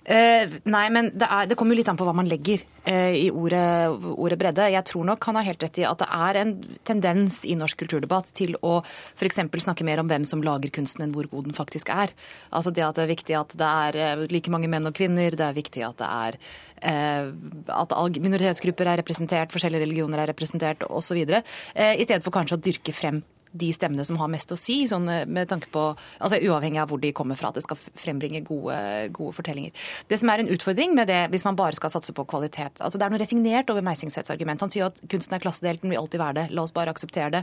Eh, 0.05 0.47
nei, 0.71 0.87
men 0.95 1.11
det, 1.15 1.27
er, 1.29 1.47
det 1.51 1.57
kommer 1.59 1.75
jo 1.75 1.81
litt 1.83 1.91
an 1.93 1.99
på 2.01 2.07
hva 2.07 2.15
man 2.17 2.29
legger 2.31 2.63
eh, 2.87 3.17
i 3.25 3.31
ordet, 3.33 3.65
ordet 4.15 4.39
bredde. 4.41 4.71
Jeg 4.75 4.85
tror 4.91 5.05
nok 5.11 5.25
han 5.31 5.39
har 5.41 5.49
helt 5.51 5.63
rett 5.65 5.81
i 5.83 5.87
at 5.89 5.99
det 6.05 6.09
er 6.13 6.39
en 6.43 6.55
tendens 6.87 7.43
i 7.49 7.57
norsk 7.59 7.81
kulturdebatt 7.85 8.31
til 8.37 8.55
å 8.65 8.79
f.eks. 9.25 9.65
snakke 9.65 9.87
mer 9.87 10.03
om 10.03 10.11
hvem 10.11 10.27
som 10.29 10.43
lager 10.45 10.73
kunsten 10.75 11.07
enn 11.07 11.15
hvor 11.15 11.29
god 11.31 11.49
den 11.49 11.57
faktisk 11.57 11.91
er. 11.95 12.13
Altså 12.55 12.73
det 12.75 12.85
at 12.87 12.99
det 12.99 13.07
er 13.07 13.13
viktig 13.13 13.39
at 13.39 13.57
det 13.59 13.71
er 13.71 14.01
eh, 14.01 14.25
like 14.33 14.53
mange 14.53 14.71
menn 14.71 14.87
og 14.89 14.97
kvinner, 14.97 15.35
det 15.35 15.47
er 15.47 15.57
viktig 15.57 15.85
at 15.87 16.01
det 16.01 16.09
er 16.09 16.41
eh, 16.85 17.31
at 17.75 17.95
minoritetsgrupper 18.25 18.91
er 18.91 19.01
representert, 19.03 19.55
forskjellige 19.55 19.87
religioner 19.87 20.23
er 20.23 20.33
representert 20.33 20.85
osv. 20.89 21.25
Eh, 21.25 21.95
I 21.99 22.05
stedet 22.05 22.25
for 22.25 22.35
kanskje 22.35 22.59
å 22.59 22.65
dyrke 22.65 22.95
frem 22.97 23.23
de 23.55 23.71
stemmene 23.75 24.05
som 24.07 24.19
har 24.19 24.31
mest 24.33 24.51
å 24.51 24.59
si, 24.59 24.81
sånn 24.91 25.07
eh, 25.11 25.25
med 25.31 25.49
tanke 25.51 25.71
på, 25.73 25.87
altså 26.19 26.41
uavhengig 26.43 26.81
av 26.83 26.91
hvor 26.91 27.01
de 27.03 27.13
kommer 27.15 27.39
fra, 27.39 27.53
at 27.53 27.59
det 27.59 27.65
skal 27.67 27.79
frembringe 27.79 28.43
gode, 28.47 28.77
gode 29.15 29.37
fortellinger. 29.37 29.75
Det 30.11 30.19
som 30.21 30.33
er 30.33 30.43
en 30.43 30.51
utfordring 30.51 30.97
med 30.99 31.09
det, 31.11 31.21
hvis 31.33 31.47
man 31.47 31.59
bare 31.59 31.77
skal 31.77 31.93
satse 31.95 32.15
på 32.15 32.27
kvalitet 32.29 32.81
altså 32.83 32.99
Det 32.99 33.07
er 33.07 33.13
noe 33.13 33.21
resignert 33.21 33.71
over 33.71 33.85
Meisingsets 33.85 34.33
argument. 34.33 34.63
Han 34.65 34.73
sier 34.73 34.89
at 34.89 34.99
kunsten 35.11 35.37
er 35.37 35.43
klassedelt, 35.43 35.83
den 35.83 35.93
vil 35.93 36.01
alltid 36.01 36.21
være 36.21 36.37
det. 36.39 36.45
La 36.57 36.65
oss 36.65 36.75
bare 36.75 36.93
akseptere 36.95 37.31
det. 37.33 37.43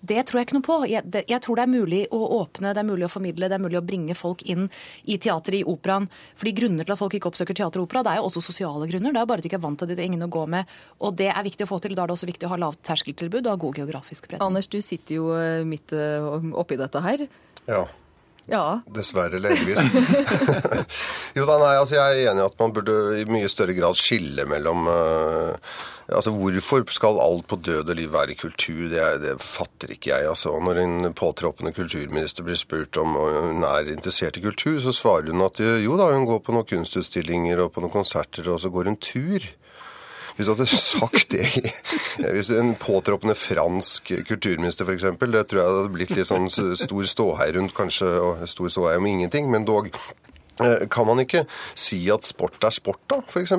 Det 0.00 0.18
tror 0.28 0.40
jeg 0.40 0.48
ikke 0.48 0.58
noe 0.58 0.66
på. 0.66 0.78
Jeg, 0.90 1.06
det, 1.12 1.24
jeg 1.30 1.42
tror 1.44 1.58
det 1.58 1.64
er 1.64 1.72
mulig 1.72 2.02
å 2.14 2.20
åpne, 2.40 2.72
det 2.74 2.82
er 2.82 2.88
mulig 2.88 3.06
å 3.06 3.12
formidle, 3.12 3.50
det 3.50 3.58
er 3.58 3.62
mulig 3.62 3.78
å 3.78 3.84
bringe 3.86 4.16
folk 4.18 4.44
inn 4.50 4.68
i 5.04 5.18
teateret, 5.22 5.62
i 5.62 5.68
operaen. 5.68 6.08
Fordi 6.40 6.54
grunner 6.58 6.88
til 6.88 6.96
at 6.96 7.00
folk 7.00 7.16
ikke 7.18 7.32
oppsøker 7.32 7.58
teater 7.58 7.82
og 7.82 7.88
opera, 7.88 8.04
det 8.06 8.14
er 8.14 8.22
jo 8.22 8.28
også 8.30 8.44
sosiale 8.48 8.88
grunner. 8.90 9.14
Det 9.14 9.22
er 9.22 9.30
bare 9.30 9.42
at 9.42 9.46
de 9.46 9.52
ikke 9.52 9.60
er 9.60 9.66
vant 9.66 9.78
til 9.80 9.90
det, 9.90 9.98
det 9.98 10.06
er 10.06 10.12
ingen 10.12 10.26
å 10.26 10.30
gå 10.32 10.44
med. 10.50 10.76
Og 11.02 11.16
det 11.18 11.30
er 11.32 11.46
viktig 11.46 11.66
å 11.66 11.70
få 11.70 11.80
til. 11.84 11.96
Da 11.96 12.04
er 12.04 12.12
det 12.12 12.16
også 12.18 12.30
viktig 12.30 12.48
å 12.48 12.52
ha 12.54 12.60
lavt 12.64 12.82
terskeltilbud 12.88 13.44
og 13.44 13.52
ha 13.54 13.60
god 13.66 13.82
geografisk 13.82 14.28
bredde. 14.30 14.44
Anders, 14.44 14.70
du 14.72 14.80
sitter 14.84 15.18
jo 15.18 15.30
eh, 15.36 15.51
midt 15.68 15.94
eh, 15.96 16.30
oppi 16.52 16.80
dette 16.80 17.04
her. 17.04 17.26
ja. 17.70 17.82
Ja. 18.50 18.80
Dessverre, 18.90 19.38
eller 19.38 19.54
heldigvis. 19.54 19.78
jo 21.38 21.46
da, 21.46 21.58
nei, 21.62 21.74
altså 21.78 21.94
jeg 21.94 22.02
er 22.02 22.30
enig 22.32 22.42
i 22.42 22.46
at 22.48 22.56
man 22.58 22.72
burde 22.74 22.94
i 23.20 23.26
mye 23.30 23.50
større 23.50 23.76
grad 23.76 23.98
skille 23.98 24.46
mellom 24.50 24.88
uh, 24.90 25.74
Altså 26.12 26.32
Hvorfor 26.34 26.82
skal 26.92 27.20
alt 27.22 27.46
på 27.48 27.56
død 27.62 27.92
og 27.92 27.96
liv 27.96 28.10
være 28.12 28.34
kultur? 28.36 28.88
Det, 28.90 28.98
er, 29.00 29.20
det 29.22 29.36
fatter 29.40 29.94
ikke 29.94 30.10
jeg. 30.10 30.26
altså. 30.28 30.50
Når 30.60 30.80
en 30.82 31.14
påtroppende 31.16 31.72
kulturminister 31.72 32.44
blir 32.44 32.58
spurt 32.58 32.98
om 33.00 33.14
hun 33.16 33.62
er 33.64 33.88
interessert 33.94 34.36
i 34.36 34.42
kultur, 34.44 34.80
så 34.82 34.92
svarer 34.92 35.30
hun 35.30 35.46
at 35.46 35.62
jo 35.62 35.96
da, 35.96 36.10
hun 36.12 36.26
går 36.28 36.42
på 36.44 36.52
noen 36.52 36.68
kunstutstillinger 36.68 37.62
og 37.64 37.72
på 37.72 37.84
noen 37.84 37.94
konserter, 37.94 38.50
og 38.50 38.60
så 38.60 38.68
går 38.74 38.90
hun 38.90 38.98
tur. 39.00 39.46
Hvis 40.36 40.46
du 40.48 40.52
hadde 40.54 40.66
sagt 40.70 41.30
det 41.34 41.44
Hvis 42.34 42.50
en 42.56 42.70
påtroppende 42.80 43.34
fransk 43.36 44.02
kulturminister 44.28 44.84
f.eks., 44.88 45.04
det 45.20 45.42
tror 45.50 45.60
jeg 45.60 45.68
hadde 45.68 45.92
blitt 45.94 46.14
litt 46.16 46.28
sånn 46.30 46.48
stor 46.50 47.04
ståhei 47.10 47.50
rundt, 47.58 47.74
kanskje, 47.76 48.08
og 48.22 48.32
stor 48.48 48.68
ståhei 48.72 48.96
om 49.00 49.06
ingenting, 49.10 49.44
men 49.52 49.66
dog. 49.68 49.84
eh, 50.62 50.86
Kan 50.92 51.06
man 51.10 51.18
ikke 51.24 51.42
si 51.74 51.98
at 52.12 52.24
sport 52.28 52.64
er 52.64 52.70
sport, 52.74 53.00
da, 53.12 53.16
f.eks.? 53.28 53.52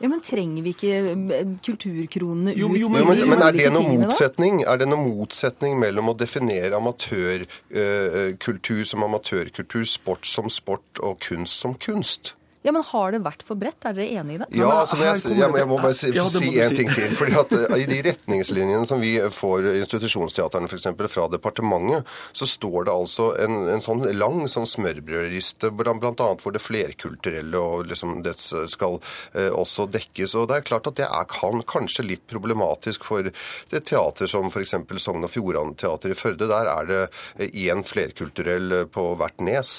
ja, 0.00 0.08
men 0.08 0.20
trenger 0.24 0.62
vi 0.64 0.70
ikke 0.72 0.92
eh, 1.12 1.44
kulturkronene 1.66 2.50
ut 2.54 2.58
Jo, 2.60 2.68
jo, 2.72 2.88
til 2.88 3.04
men, 3.04 3.28
men 3.34 3.42
er 3.44 3.52
det 3.52 3.68
noen 3.74 4.00
motsetning? 4.00 4.54
da? 4.62 4.66
Er 4.72 4.76
det 4.80 4.88
noen 4.88 5.06
motsetning 5.12 5.72
mellom 5.82 6.08
å 6.12 6.14
definere 6.16 6.76
amatørkultur 6.80 8.82
som 8.88 9.04
amatørkultur, 9.04 9.84
sport 9.88 10.24
som 10.28 10.48
sport 10.52 10.88
og 11.04 11.14
kunst 11.26 11.60
som 11.64 11.72
kunst? 11.76 12.32
Ja, 12.62 12.72
men 12.76 12.82
Har 12.84 13.14
det 13.14 13.22
vært 13.24 13.40
for 13.48 13.56
bredt? 13.56 13.80
Er 13.88 13.94
dere 13.96 14.20
enig 14.20 14.34
i 14.36 14.40
det? 14.42 14.46
Ja, 14.58 14.68
altså, 14.82 14.98
her 15.00 15.14
jeg, 15.14 15.38
jeg, 15.38 15.52
jeg 15.62 15.68
må 15.70 15.78
bare 15.80 15.96
si, 15.96 16.10
Ja, 16.12 16.26
må 16.26 16.32
si 16.34 16.50
en 16.60 16.74
si. 16.74 16.76
ting 16.76 16.90
til. 16.92 17.14
fordi 17.16 17.36
at 17.40 17.54
eh, 17.56 17.76
I 17.80 17.86
de 17.88 18.00
retningslinjene 18.04 18.88
som 18.88 19.00
vi 19.00 19.14
får 19.32 19.70
institusjonsteaterne 19.78 20.68
for 20.68 20.76
eksempel, 20.76 21.08
fra 21.08 21.24
departementet, 21.32 22.04
så 22.36 22.48
står 22.50 22.90
det 22.90 22.92
altså 22.92 23.30
en, 23.40 23.56
en 23.72 23.84
sånn 23.84 24.04
lang 24.12 24.42
sånn 24.52 24.68
smørbrødriste 24.68 25.72
annet 25.72 26.44
hvor 26.44 26.52
det 26.52 26.60
flerkulturelle 26.60 27.56
og 27.60 27.88
liksom 27.88 28.20
det 28.26 28.36
skal 28.40 28.98
eh, 29.32 29.48
også 29.48 29.88
dekkes. 29.96 30.36
og 30.36 30.50
det 30.50 30.60
er 30.60 30.68
klart 30.68 30.90
at 30.90 31.00
Det 31.00 31.08
er 31.08 31.28
kan, 31.32 31.64
kanskje 31.64 32.04
litt 32.04 32.26
problematisk 32.28 33.08
for 33.08 33.24
det 33.24 33.84
teater 33.88 34.28
som 34.28 34.52
f.eks. 34.52 34.76
Sogn 35.00 35.24
og 35.24 35.32
Fjordane 35.32 35.78
Teater 35.80 36.12
i 36.12 36.18
Førde. 36.18 36.50
Der 36.50 36.68
er 36.68 36.90
det 36.90 37.52
én 37.54 37.80
flerkulturell 37.88 38.82
eh, 38.82 38.88
på 38.90 39.14
hvert 39.16 39.40
nes. 39.40 39.78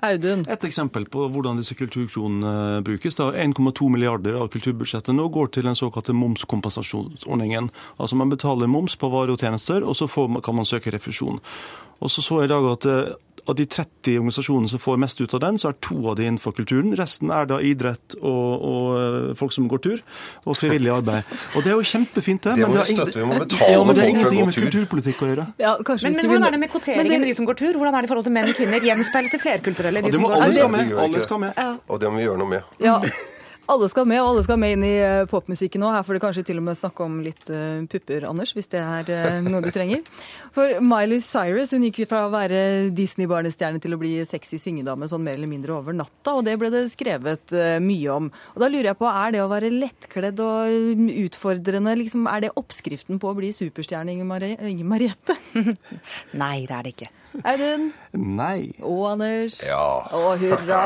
Audun. 0.00 0.46
Et 0.48 0.64
eksempel 0.64 1.04
på 1.12 1.26
hvordan 1.28 1.58
disse 1.60 1.74
kulturkronene 1.76 2.80
brukes. 2.86 3.18
Da 3.18 3.30
1,2 3.36 3.90
milliarder 3.92 4.38
av 4.40 4.48
kulturbudsjettet 4.52 5.12
nå 5.16 5.28
går 5.32 5.52
til 5.56 5.68
den 5.68 5.76
såkalte 5.76 6.16
momskompensasjonsordningen. 6.16 7.68
Altså 7.98 8.16
Man 8.16 8.32
betaler 8.32 8.70
moms 8.70 8.96
på 8.96 9.10
varer 9.12 9.34
og 9.34 9.44
tjenester, 9.44 9.84
og 9.84 9.96
så 9.98 10.08
får, 10.08 10.40
kan 10.46 10.56
man 10.56 10.68
søke 10.68 10.94
refusjon. 10.94 11.42
Og 12.00 12.10
så 12.10 12.24
så 12.24 12.40
jeg 12.40 12.48
i 12.48 12.54
dag 12.54 12.70
at 12.70 12.86
eh, 12.88 13.12
av 13.50 13.56
de 13.58 13.66
30 13.66 14.16
organisasjonene 14.20 14.70
som 14.72 14.80
får 14.82 14.98
mest 15.02 15.20
ut 15.20 15.34
av 15.36 15.42
den, 15.44 15.58
så 15.60 15.70
er 15.72 15.76
to 15.84 15.98
av 16.10 16.16
de 16.18 16.26
innenfor 16.28 16.54
kulturen. 16.56 16.92
Resten 16.98 17.32
er 17.34 17.48
da 17.50 17.58
idrett 17.66 18.16
og, 18.20 18.64
og 18.70 18.86
eh, 19.00 19.30
folk 19.40 19.52
som 19.56 19.66
går 19.70 19.82
tur, 19.84 20.02
og 20.46 20.56
frivillig 20.58 20.92
arbeid. 20.94 21.26
Og 21.58 21.64
det 21.66 21.72
er 21.72 21.76
jo 21.78 21.86
kjempefint, 21.92 22.42
det. 22.46 22.54
Det 22.60 22.68
men 22.68 22.78
har 22.78 22.86
ingen- 22.94 23.02
støtte, 23.10 23.20
vi 23.20 23.26
må 23.30 23.40
betale 23.42 23.72
ja, 23.74 23.82
men 23.84 23.98
det 23.98 24.04
er 24.06 24.12
ingenting 24.14 24.46
med 24.46 24.58
kulturpolitikk 24.60 25.24
å 25.26 25.30
gjøre. 25.32 25.48
Ja, 25.60 25.74
kanskje 25.82 26.08
Men, 26.08 26.16
men 26.22 26.30
hvordan 26.30 26.46
er 26.48 26.56
det 26.56 26.62
med 26.64 26.72
kvoteringen 26.76 27.20
det- 27.20 27.28
de 27.28 27.34
som 27.34 27.46
går 27.50 27.58
tur? 27.60 27.72
Hvordan 27.80 27.94
er 27.94 28.00
det 28.00 28.08
i 28.08 28.12
forhold 28.14 28.28
til 28.30 28.36
menn 28.38 28.48
og 28.48 28.54
kvinner? 28.60 28.80
Gjenspeiles 28.90 29.34
det 29.36 29.40
flerkulturelle? 29.42 30.00
De 30.00 30.06
ja, 30.06 30.12
det 30.12 30.14
som 30.14 30.22
må 30.22 30.28
går 30.32 30.42
alle 30.46 30.54
skal 30.54 30.70
med. 30.78 30.94
Alle 31.08 31.20
skal 31.26 31.38
med. 31.48 31.60
Og 31.88 32.00
det 32.00 32.10
må 32.12 32.16
vi 32.22 32.24
gjøre 32.28 32.38
noe 32.44 32.48
med. 32.56 32.62
Ja, 32.80 32.98
alle 33.70 33.88
skal 33.92 34.08
med, 34.08 34.20
og 34.22 34.32
alle 34.32 34.44
skal 34.46 34.58
med 34.60 34.76
inn 34.76 34.86
i 34.86 34.94
eh, 35.02 35.26
popmusikken 35.30 35.82
nå. 35.82 35.90
Her 35.94 36.04
får 36.06 36.16
du 36.16 36.22
kanskje 36.24 36.44
til 36.50 36.60
og 36.60 36.66
med 36.66 36.78
snakke 36.78 37.06
om 37.06 37.20
litt 37.24 37.50
eh, 37.52 37.82
pupper, 37.90 38.26
Anders, 38.28 38.54
hvis 38.56 38.70
det 38.72 38.82
er 38.82 39.12
eh, 39.14 39.38
noe 39.46 39.62
du 39.64 39.70
trenger. 39.74 40.02
For 40.56 40.80
Miley 40.84 41.22
Cyrus 41.24 41.74
hun 41.76 41.86
gikk 41.88 42.02
fra 42.10 42.24
å 42.26 42.32
være 42.32 42.90
Disney-barnestjerne 42.96 43.82
til 43.82 43.96
å 43.96 44.00
bli 44.00 44.16
sexy 44.28 44.58
syngedame 44.60 45.08
sånn 45.10 45.24
mer 45.26 45.38
eller 45.38 45.50
mindre 45.50 45.76
over 45.78 45.96
natta, 45.96 46.36
og 46.36 46.44
det 46.48 46.56
ble 46.60 46.72
det 46.72 46.86
skrevet 46.92 47.54
mye 47.82 48.16
om. 48.16 48.30
Og 48.54 48.62
da 48.62 48.70
lurer 48.70 48.90
jeg 48.92 49.00
på, 49.00 49.08
er 49.10 49.34
det 49.34 49.44
å 49.44 49.50
være 49.50 49.72
lettkledd 49.74 50.42
og 50.44 50.74
eh, 50.74 51.06
utfordrende, 51.24 51.96
liksom, 52.02 52.28
er 52.30 52.46
det 52.46 52.54
oppskriften 52.60 53.20
på 53.22 53.30
å 53.30 53.38
bli 53.38 53.52
superstjerne, 53.54 54.16
Inger 54.16 54.86
Mariette? 54.86 55.38
Nei, 56.42 56.56
det 56.66 56.76
er 56.76 56.86
det 56.86 56.96
ikke. 56.96 57.10
Audun? 57.46 57.90
Nei. 58.10 58.72
Og 58.82 59.04
Anders? 59.12 59.60
Ja. 59.62 60.02
Å, 60.10 60.32
hurra! 60.40 60.80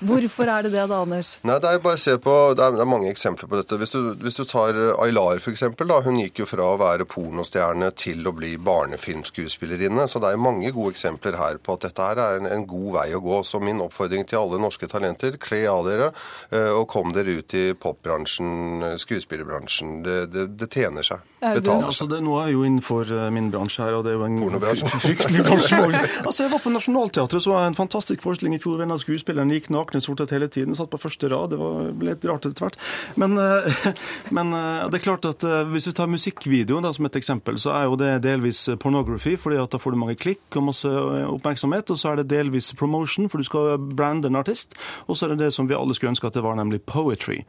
Hvorfor 0.00 0.48
er 0.48 0.64
det 0.64 0.72
det 0.72 0.86
da, 0.88 1.02
Anders? 1.04 1.34
Nei, 1.44 1.58
det 1.60 1.68
er 1.70 1.82
bare 1.84 1.98
å 1.98 2.00
se 2.00 2.14
på, 2.24 2.36
det 2.56 2.64
er, 2.64 2.76
det 2.78 2.84
er 2.84 2.88
mange 2.88 3.10
eksempler 3.12 3.50
på 3.50 3.58
dette. 3.60 3.76
Hvis 3.80 3.92
du, 3.92 3.98
hvis 4.22 4.38
du 4.38 4.46
tar 4.48 4.72
eh, 4.72 5.02
Aylar 5.04 5.42
for 5.44 5.52
eksempel, 5.52 5.90
da, 5.90 6.00
hun 6.06 6.20
gikk 6.22 6.40
jo 6.42 6.48
fra 6.48 6.70
å 6.72 6.78
være 6.80 7.04
pornostjerne 7.10 7.90
til 8.00 8.24
å 8.24 8.32
bli 8.36 8.54
barnefilmskuespillerinne. 8.64 10.08
Så 10.08 10.22
det 10.24 10.32
er 10.32 10.40
mange 10.40 10.72
gode 10.72 10.94
eksempler 10.96 11.36
her 11.38 11.60
på 11.60 11.76
at 11.76 11.84
dette 11.88 12.08
her 12.08 12.22
er 12.24 12.40
en, 12.40 12.48
en 12.48 12.66
god 12.68 12.90
vei 12.96 13.08
å 13.18 13.22
gå. 13.24 13.42
Så 13.44 13.60
min 13.60 13.84
oppfordring 13.84 14.24
til 14.28 14.40
alle 14.40 14.62
norske 14.62 14.88
talenter, 14.88 15.36
kle 15.42 15.62
av 15.68 15.84
dere 15.88 16.10
eh, 16.48 16.72
og 16.72 16.88
kom 16.90 17.12
dere 17.16 17.38
ut 17.42 17.58
i 17.58 17.66
popbransjen, 17.76 18.88
eh, 18.94 18.96
skuespillerbransjen. 19.04 20.00
Det, 20.06 20.18
det, 20.32 20.48
det 20.56 20.72
tjener 20.72 21.04
seg. 21.04 21.28
Betaler 21.38 21.60
seg. 21.60 21.92
Altså 21.92 22.08
det, 22.10 22.22
nå 22.24 22.40
er 22.40 22.48
jeg 22.48 22.56
jo 22.56 22.66
innenfor 22.66 23.12
min 23.36 23.52
bransje 23.52 23.84
her, 23.84 24.00
og 24.00 24.08
det 24.08 24.16
er 24.16 24.18
jo 24.18 24.26
en 24.26 24.96
fryktelig. 24.96 25.57
Altså, 26.28 26.44
jeg 26.44 26.52
var 26.52 26.62
på 26.62 26.72
Nationaltheatret, 26.72 27.42
så 27.42 27.54
en 27.60 27.76
fantastisk 27.76 28.22
forestilling 28.24 28.56
i 28.56 28.60
fjor. 28.62 28.82
En 28.82 28.94
av 28.94 29.00
skuespillerne 29.02 29.56
gikk 29.56 29.70
nakne 29.74 30.00
sortet 30.04 30.32
hele 30.34 30.48
tiden, 30.52 30.76
satt 30.76 30.90
på 30.92 31.00
første 31.00 31.30
rad. 31.30 31.52
Det 31.52 31.60
var 31.60 31.90
litt 32.04 32.26
rart 32.28 32.48
etter 32.48 32.66
hvert. 32.66 32.78
Men, 33.20 33.36
eh, 33.40 33.78
men 34.36 34.52
eh, 34.56 34.86
det 34.90 35.00
er 35.00 35.04
klart 35.04 35.28
at 35.28 35.46
eh, 35.46 35.64
hvis 35.72 35.88
vi 35.90 35.94
tar 35.98 36.10
musikkvideoen 36.12 36.86
da, 36.86 36.92
som 36.96 37.08
et 37.08 37.18
eksempel, 37.20 37.58
så 37.60 37.74
er 37.76 37.88
jo 37.88 37.98
det 38.00 38.12
delvis 38.26 38.64
pornography, 38.82 39.36
fordi 39.40 39.60
at 39.62 39.74
da 39.74 39.80
får 39.82 39.94
du 39.94 40.02
mange 40.02 40.18
klikk 40.20 40.60
og 40.60 40.68
masse 40.70 40.88
oppmerksomhet. 40.88 41.94
Og 41.94 42.00
så 42.00 42.12
er 42.12 42.22
det 42.22 42.30
delvis 42.34 42.72
promotion, 42.78 43.30
for 43.30 43.40
du 43.40 43.48
skal 43.48 43.76
brande 43.78 44.30
en 44.30 44.40
artist. 44.40 44.78
Og 45.06 45.18
så 45.18 45.26
er 45.26 45.34
det 45.34 45.46
det 45.46 45.52
som 45.56 45.68
vi 45.70 45.78
alle 45.78 45.96
skulle 45.96 46.14
ønske 46.14 46.30
at 46.30 46.38
det 46.38 46.44
var, 46.46 46.58
nemlig 46.58 46.82
poetry. 46.88 47.42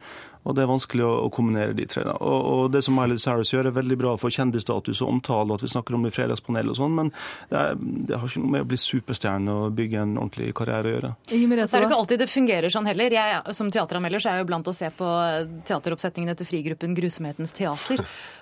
Og 0.48 0.56
det 0.56 0.62
er 0.64 0.70
vanskelig 0.70 1.04
å, 1.04 1.10
å 1.26 1.30
kombinere 1.34 1.74
de 1.76 1.84
tre. 1.90 2.04
Og, 2.16 2.46
og 2.52 2.70
det 2.72 2.80
som 2.86 2.96
Miley 2.96 3.20
Cyrus 3.20 3.52
gjør, 3.52 3.68
er 3.68 3.76
veldig 3.76 3.98
bra 4.00 4.14
for 4.20 4.32
kjendisstatus 4.32 5.02
og 5.04 5.10
omtale, 5.12 5.50
og 5.52 5.60
at 5.60 5.66
vi 5.66 5.72
snakker 5.74 5.96
om 5.98 6.06
det 6.06 6.14
i 6.14 6.16
Fredagspanelet 6.16 6.72
og 6.72 6.78
sånn, 6.80 6.94
men 6.96 7.12
det, 7.50 7.60
er, 7.60 7.76
det 8.08 8.16
har 8.16 8.30
ikke 8.30 8.42
noe 8.44 8.54
med 8.56 8.64
å 8.64 8.70
bli 8.70 8.78
superstjerne 8.80 9.56
og 9.66 9.76
bygge 9.76 10.00
en 10.00 10.14
ordentlig 10.16 10.54
karriere 10.56 10.88
å 10.88 10.94
gjøre. 10.94 11.12
Inger 11.36 11.64
Så 11.66 11.76
er 11.76 11.84
det 11.84 11.90
ikke 11.90 12.00
alltid 12.00 12.24
det 12.24 12.30
fungerer 12.32 12.72
sånn 12.72 12.88
heller. 12.88 13.16
Jeg, 13.20 13.56
som 13.58 13.72
teateranmelder 13.74 14.24
så 14.24 14.32
er 14.32 14.38
jeg 14.38 14.46
jo 14.46 14.50
blant 14.54 14.70
å 14.72 14.76
se 14.76 14.90
på 14.96 15.10
teateroppsetningene 15.68 16.36
til 16.40 16.48
frigruppen 16.48 16.96
Grusomhetens 16.96 17.52
teater. 17.56 18.00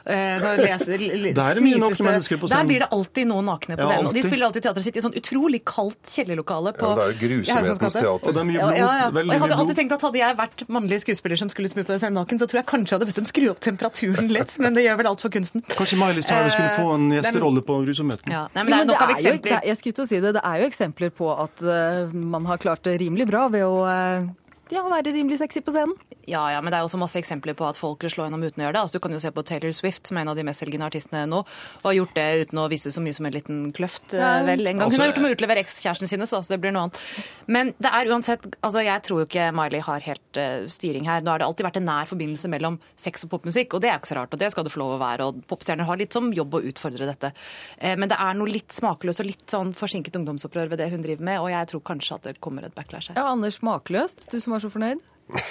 Når 0.09 0.63
leser, 0.63 1.03
Der 1.37 1.43
er 1.43 1.59
det 1.59 1.63
mye 1.65 1.81
nakne 1.83 2.07
mennesker 2.07 2.39
på 2.41 2.49
Der 2.49 2.65
blir 2.65 2.81
det 2.81 2.89
alltid 2.97 3.29
noen 3.29 3.45
nakne 3.51 3.77
på 3.77 3.85
scenen. 3.85 4.09
Ja, 4.09 4.15
de 4.17 4.23
spiller 4.25 4.49
alltid 4.49 4.65
teateret 4.65 4.87
sitt 4.87 4.97
i 4.97 5.03
sånn 5.05 5.17
utrolig 5.19 5.61
kaldt 5.69 6.15
kjellerlokale 6.15 6.73
på 6.79 6.89
Ja, 6.89 6.95
det 6.97 7.05
er 7.05 7.13
jo 7.13 7.19
grusomhetens 7.27 7.83
teater. 7.99 8.31
Og 8.31 8.39
det 8.39 8.41
er 8.41 8.49
mye 8.49 8.63
blod. 8.63 8.79
ja, 8.79 8.89
ja. 9.03 9.11
Og 9.13 9.35
jeg 9.35 9.43
hadde 9.45 9.59
alltid 9.65 9.81
tenkt 9.83 9.97
at 9.99 10.07
Hadde 10.09 10.21
jeg 10.23 10.37
vært 10.39 10.63
mannlig 10.73 11.01
skuespiller 11.03 11.41
som 11.41 11.51
skulle 11.53 11.69
spille 11.69 11.88
på 11.89 11.95
den 11.97 12.03
scenen 12.05 12.39
så 12.39 12.47
tror 12.47 12.61
jeg 12.61 12.67
kanskje 12.69 12.93
jeg 12.93 12.99
hadde 12.99 13.09
bedt 13.09 13.19
dem 13.23 13.29
skru 13.29 13.47
opp 13.51 13.61
temperaturen 13.65 14.29
litt, 14.37 14.55
men 14.61 14.77
det 14.77 14.85
gjør 14.85 14.99
vel 15.01 15.09
alt 15.11 15.23
for 15.25 15.33
kunsten. 15.33 15.65
Kanskje 15.73 15.97
Miley 16.01 16.23
Cyrus 16.27 16.53
skulle 16.55 16.75
få 16.77 16.91
en 16.95 17.07
Eh, 17.09 17.17
gjesterolle 17.23 17.63
på 17.65 17.79
Grusomheten? 17.87 18.31
Ja. 18.35 18.45
Nei, 18.55 18.65
men 18.65 18.73
det 18.73 18.77
er 18.77 18.85
Jo, 18.85 18.91
nok 18.93 19.01
av 19.01 19.09
jo, 19.09 19.15
det 19.17 19.25
eksempler. 19.25 19.57
er- 19.59 19.67
jeg 19.73 19.77
skulle 19.81 19.97
til 19.99 20.05
å 20.05 20.09
si 20.13 20.21
det, 20.21 20.35
det 20.37 20.43
er 20.45 20.61
jo 20.63 20.69
eksempler 20.69 21.11
på 21.17 21.31
at 21.43 21.63
uh, 21.65 22.13
man 22.15 22.45
har 22.47 22.59
klart 22.61 22.83
det 22.85 22.99
rimelig 23.01 23.27
bra 23.31 23.49
ved 23.49 23.65
å 23.65 23.79
eh, 23.89 24.29
ja, 24.71 24.83
være 24.85 25.13
rimelig 25.15 25.39
sexy 25.41 25.61
på 25.65 25.73
scenen. 25.75 25.95
Ja, 26.29 26.43
ja, 26.53 26.61
men 26.61 26.69
det 26.73 26.77
er 26.79 26.85
også 26.85 26.99
masse 27.01 27.17
eksempler 27.17 27.55
på 27.57 27.65
at 27.65 27.79
folk 27.81 28.03
slår 28.05 28.27
gjennom 28.29 28.43
uten 28.45 28.61
å 28.61 28.67
gjøre 28.67 28.75
det. 28.77 28.81
Altså, 28.85 28.99
du 28.99 29.05
kan 29.07 29.15
jo 29.17 29.21
se 29.23 29.31
på 29.33 29.45
Taylor 29.49 29.73
Swift, 29.73 30.07
som 30.11 30.19
er 30.19 30.27
en 30.27 30.29
av 30.35 30.37
de 30.37 30.45
mestselgende 30.45 30.85
artistene 30.85 31.23
nå, 31.31 31.39
og 31.81 31.87
har 31.89 31.95
gjort 31.97 32.13
det 32.19 32.27
uten 32.45 32.61
å 32.61 32.67
vise 32.69 32.93
så 32.93 33.01
mye 33.01 33.17
som 33.17 33.25
en 33.29 33.33
liten 33.33 33.73
kløft. 33.73 34.13
eh, 34.13 34.19
Ja. 34.21 34.43
vel, 34.45 34.61
en 34.69 34.77
gang. 34.77 34.77
Hun 34.79 34.85
Altså, 34.91 35.01
har 35.01 35.09
gjort 35.09 35.15
det 35.17 35.23
med 35.25 35.33
å 35.33 35.37
utlevere 35.39 35.63
ekskjæresten 35.65 36.09
sine, 36.11 36.27
så 36.29 36.43
det 36.47 36.61
blir 36.61 36.73
noe 36.77 36.83
annet. 36.91 37.01
Men 37.47 37.73
det 37.81 37.91
er 37.93 38.11
uansett 38.13 38.45
Altså, 38.63 38.83
jeg 38.85 39.03
tror 39.03 39.23
jo 39.23 39.27
ikke 39.27 39.53
Miley 39.55 39.81
har 39.81 40.01
helt 40.01 40.37
uh, 40.37 40.67
styring 40.69 41.05
her. 41.07 41.21
Nå 41.23 41.31
har 41.31 41.39
det 41.39 41.47
alltid 41.49 41.65
vært 41.65 41.77
en 41.81 41.87
nær 41.89 42.07
forbindelse 42.11 42.49
mellom 42.53 42.79
sex 42.97 43.25
og 43.25 43.31
popmusikk, 43.31 43.73
og 43.75 43.81
det 43.81 43.89
er 43.91 43.99
ikke 43.99 44.13
så 44.13 44.17
rart, 44.21 44.33
og 44.35 44.39
det 44.39 44.51
skal 44.53 44.65
det 44.65 44.73
få 44.73 44.81
lov 44.83 44.99
å 44.99 45.01
være. 45.01 45.29
Og 45.31 45.41
popstjerner 45.49 45.87
har 45.89 45.97
litt 45.97 46.13
som 46.13 46.29
jobb 46.33 46.53
å 46.59 46.63
utfordre 46.69 47.09
dette. 47.09 47.33
Uh, 47.81 47.97
men 47.97 48.09
det 48.13 48.19
er 48.21 48.35
noe 48.37 48.53
litt 48.53 48.69
smakløst 48.77 49.21
og 49.25 49.27
litt 49.31 49.47
sånn 49.49 49.73
forsinket 49.73 50.13
ungdomsopprør 50.21 50.69
ved 50.69 50.79
det 50.83 50.91
hun 50.93 51.03
driver 51.03 51.25
med, 51.25 51.41
og 51.41 51.49
jeg 51.55 51.71
tror 51.73 51.81
kanskje 51.89 52.15
at 52.19 52.23
det 52.29 52.37
kommer 52.45 52.65
et 52.69 52.75
backlash 52.77 53.09
her. 53.15 53.17
Ja, 53.17 53.31
Anders 53.33 53.57
Smakløst, 53.63 54.29
du 54.31 54.39
som 54.41 54.58
var 54.59 54.67
så 54.67 54.75
fornøyd. 54.75 55.07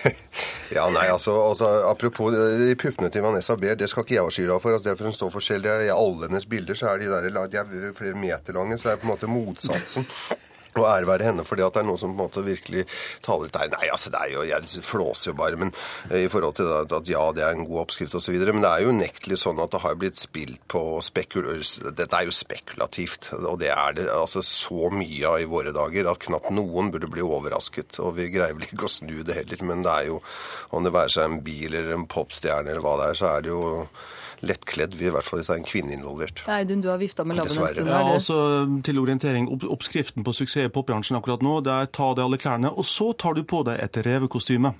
Ja, 0.75 0.89
nei, 0.91 1.05
altså, 1.07 1.31
altså 1.47 1.67
Apropos 1.87 2.33
de 2.35 2.73
puppene 2.75 3.07
til 3.13 3.21
Vanessa 3.23 3.55
Behr, 3.55 3.77
det 3.79 3.87
skal 3.87 4.03
ikke 4.03 4.15
jeg 4.17 4.25
ha 4.25 4.31
skylda 4.35 4.57
for. 4.59 4.73
altså 4.75 4.89
det 4.89 4.91
er 4.91 4.97
for 4.99 5.07
hun 5.07 5.15
står 5.15 5.29
for 5.37 5.45
selv. 5.45 5.65
Er- 5.71 5.85
I 5.87 5.93
alle 5.93 6.27
hennes 6.27 6.45
bilder 6.49 6.75
så 6.75 6.89
er 6.91 6.97
de 7.05 7.07
der 7.13 7.47
de 7.47 7.57
er 7.61 7.93
flere 7.95 8.17
meter 8.19 8.57
lange, 8.57 8.75
så 8.77 8.89
det 8.89 8.97
er 8.97 9.01
på 9.03 9.07
en 9.07 9.13
måte 9.13 9.29
motsatsen. 9.31 10.07
Og 10.77 10.88
ære 10.89 11.10
være 11.10 11.27
henne 11.29 11.46
for 11.48 11.60
det 11.60 11.65
at 11.67 11.77
det 11.77 11.84
er 11.84 11.89
noen 11.89 12.01
som 12.01 12.13
på 12.13 12.17
en 12.17 12.29
måte 12.29 12.46
virkelig 12.46 12.86
taler 13.25 13.51
Nei, 13.57 13.67
nei 13.74 13.89
altså 13.93 14.12
det 14.13 14.19
er 14.22 14.34
jo, 14.34 14.43
Jeg 14.48 14.84
flåser 14.86 15.31
jo 15.31 15.38
bare, 15.39 15.60
men 15.60 15.72
eh, 16.12 16.25
i 16.25 16.31
forhold 16.31 16.57
til 16.57 16.67
det, 16.69 16.98
at 17.00 17.12
ja, 17.12 17.24
det 17.36 17.46
er 17.46 17.55
en 17.55 17.67
god 17.67 17.86
oppskrift 17.86 18.17
osv. 18.17 18.36
Men 18.38 18.63
det 18.65 18.72
er 18.72 18.84
jo 18.84 18.93
unektelig 18.96 19.39
sånn 19.41 19.62
at 19.63 19.74
det 19.74 19.84
har 19.84 19.98
blitt 20.00 20.19
spilt 20.22 20.62
på 20.72 20.84
spekul... 21.05 21.50
Dette 21.98 22.07
er 22.17 22.27
jo 22.27 22.36
spekulativt, 22.36 23.31
og 23.39 23.60
det 23.62 23.72
er 23.74 23.98
det 23.98 24.07
altså 24.13 24.43
så 24.46 24.91
mye 24.93 25.29
av 25.29 25.41
i 25.41 25.50
våre 25.50 25.74
dager 25.75 26.12
at 26.12 26.22
knapt 26.25 26.51
noen 26.55 26.91
burde 26.93 27.10
bli 27.12 27.25
overrasket. 27.25 28.00
Og 28.03 28.17
vi 28.19 28.29
greier 28.34 28.57
vel 28.57 28.67
ikke 28.67 28.89
å 28.89 28.93
snu 28.98 29.22
det 29.27 29.41
heller, 29.41 29.65
men 29.67 29.86
det 29.86 29.93
er 29.93 30.12
jo 30.12 30.22
Om 30.75 30.84
det 30.84 30.91
være 30.93 31.12
seg 31.13 31.27
en 31.27 31.41
bil 31.43 31.74
eller 31.74 31.93
en 31.96 32.07
popstjerne 32.10 32.72
eller 32.72 32.84
hva 32.84 32.98
det 33.00 33.10
er, 33.12 33.17
så 33.19 33.29
er 33.31 33.46
det 33.46 33.51
jo 33.53 33.62
lettkledd, 34.46 34.98
i 35.01 35.12
hvert 35.13 35.25
fall 35.25 35.41
hvis 35.41 35.50
det 35.50 35.56
er 35.56 35.62
en 35.62 35.67
kvinne 35.67 35.94
involvert. 35.96 36.44
Audun, 36.51 36.82
du 36.84 36.89
har 36.91 37.00
vifta 37.01 37.25
med 37.27 37.39
labben 37.39 37.51
en 37.51 37.74
stund. 37.74 37.89
Ja, 37.89 38.01
altså 38.13 38.38
Til 38.86 39.00
orientering, 39.01 39.50
opp, 39.53 39.65
oppskriften 39.77 40.25
på 40.27 40.34
suksess 40.36 40.70
i 40.70 40.74
popbransjen 40.74 41.17
akkurat 41.20 41.46
nå, 41.46 41.60
det 41.65 41.74
er 41.74 41.89
ta 41.94 42.12
av 42.12 42.17
deg 42.20 42.27
alle 42.27 42.41
klærne, 42.41 42.74
og 42.74 42.86
så 42.88 43.12
tar 43.17 43.38
du 43.38 43.44
på 43.48 43.63
deg 43.67 43.82
et 43.84 44.01
revekostyme. 44.08 44.74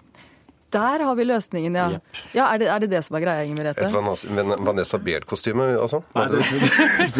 Der 0.74 1.00
har 1.00 1.16
vi 1.16 1.24
løsningen, 1.24 1.76
ja. 1.80 1.86
Yep. 1.96 2.18
ja 2.36 2.46
er, 2.52 2.60
det, 2.60 2.68
er 2.68 2.82
det 2.84 2.90
det 2.92 3.00
som 3.06 3.16
er 3.16 3.24
greia, 3.24 3.44
Inger 3.48 3.62
Merete? 3.62 3.86
Et 3.88 4.64
Vanessa, 4.68 4.98
Beard-kostyme, 5.00 5.68
altså? 5.80 6.02
Nei, 6.18 6.26
det, 6.34 6.42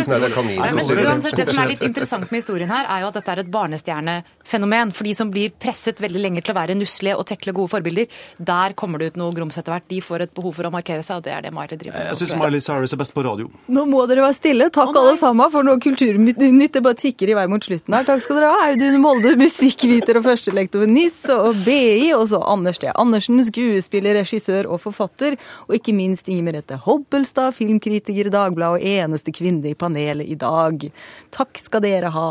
Nei, 0.02 0.18
det 0.20 0.28
er 0.28 0.34
kaninkostyme. 0.36 1.06
uansett, 1.08 1.38
Det 1.40 1.46
som 1.48 1.62
er 1.64 1.72
litt 1.72 1.86
interessant 1.88 2.28
med 2.28 2.42
historien 2.42 2.68
her, 2.72 2.90
er 2.92 3.06
jo 3.06 3.12
at 3.12 3.20
dette 3.22 3.32
er 3.32 3.42
et 3.46 3.52
barnestjernefenomen. 3.54 4.92
For 4.98 5.08
de 5.08 5.14
som 5.16 5.32
blir 5.32 5.54
presset 5.64 6.02
veldig 6.04 6.24
lenge 6.26 6.44
til 6.44 6.52
å 6.52 6.58
være 6.58 6.76
nusselige 6.76 7.16
og 7.20 7.28
tekle 7.30 7.54
gode 7.56 7.72
forbilder, 7.72 8.12
der 8.52 8.76
kommer 8.80 9.00
det 9.00 9.14
ut 9.14 9.22
noe 9.22 9.36
grums 9.38 9.58
etter 9.60 9.76
hvert. 9.76 9.88
De 9.92 10.02
får 10.04 10.26
et 10.28 10.34
behov 10.36 10.58
for 10.60 10.68
å 10.68 10.74
markere 10.74 11.06
seg, 11.08 11.22
og 11.22 11.28
det 11.28 11.34
er 11.38 11.48
det 11.48 11.54
Miley 11.56 11.80
driver 11.80 11.98
med. 11.98 12.12
jeg 12.12 12.22
syns. 12.26 12.36
Miley 12.44 12.64
Cyrus 12.68 12.94
er 12.98 13.02
best 13.02 13.16
på 13.16 13.24
radio. 13.26 13.48
Nå 13.72 13.86
må 13.88 14.04
dere 14.12 14.26
være 14.28 14.38
stille. 14.38 14.70
Takk 14.76 14.92
alle 14.92 15.16
sammen 15.20 15.52
for 15.54 15.64
noe 15.68 15.80
kulturnytt. 15.84 16.44
Det 16.78 16.84
bare 16.84 17.00
tikker 17.00 17.32
i 17.32 17.38
vei 17.40 17.48
mot 17.48 17.64
slutten 17.64 17.96
her. 17.96 18.04
Takk 18.08 18.22
skal 18.26 18.42
dere 18.42 18.52
ha. 18.52 18.68
Audun 18.74 19.00
Molde, 19.02 19.34
musikkviter 19.40 20.20
og 20.20 20.28
førstelektor 20.28 20.84
ved 20.84 20.92
NIS 20.92 21.22
og 21.32 21.64
BI. 21.64 22.12
Og 22.18 22.28
så 22.34 22.42
Anders 22.44 22.82
D. 22.84 22.92
Andersen, 22.92 23.37
skuespiller, 23.46 24.18
regissør 24.22 24.70
og 24.72 24.82
forfatter. 24.84 25.38
Og 25.68 25.78
ikke 25.78 25.96
minst 25.96 26.30
Inger 26.32 26.48
Merete 26.48 26.80
Hobbelstad, 26.84 27.54
filmkritiker 27.58 28.30
i 28.30 28.34
Dagbladet 28.34 28.82
og 28.82 28.88
eneste 28.88 29.34
kvinne 29.36 29.72
i 29.72 29.78
panelet 29.78 30.30
i 30.30 30.38
dag. 30.40 30.88
Takk 31.36 31.62
skal 31.62 31.86
dere 31.86 32.14
ha. 32.16 32.30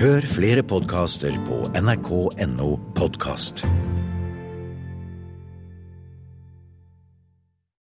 Hør 0.00 0.26
flere 0.26 0.64
podkaster 0.66 1.36
på 1.46 1.64
nrk.no 1.78 2.70
podkast. 2.98 3.64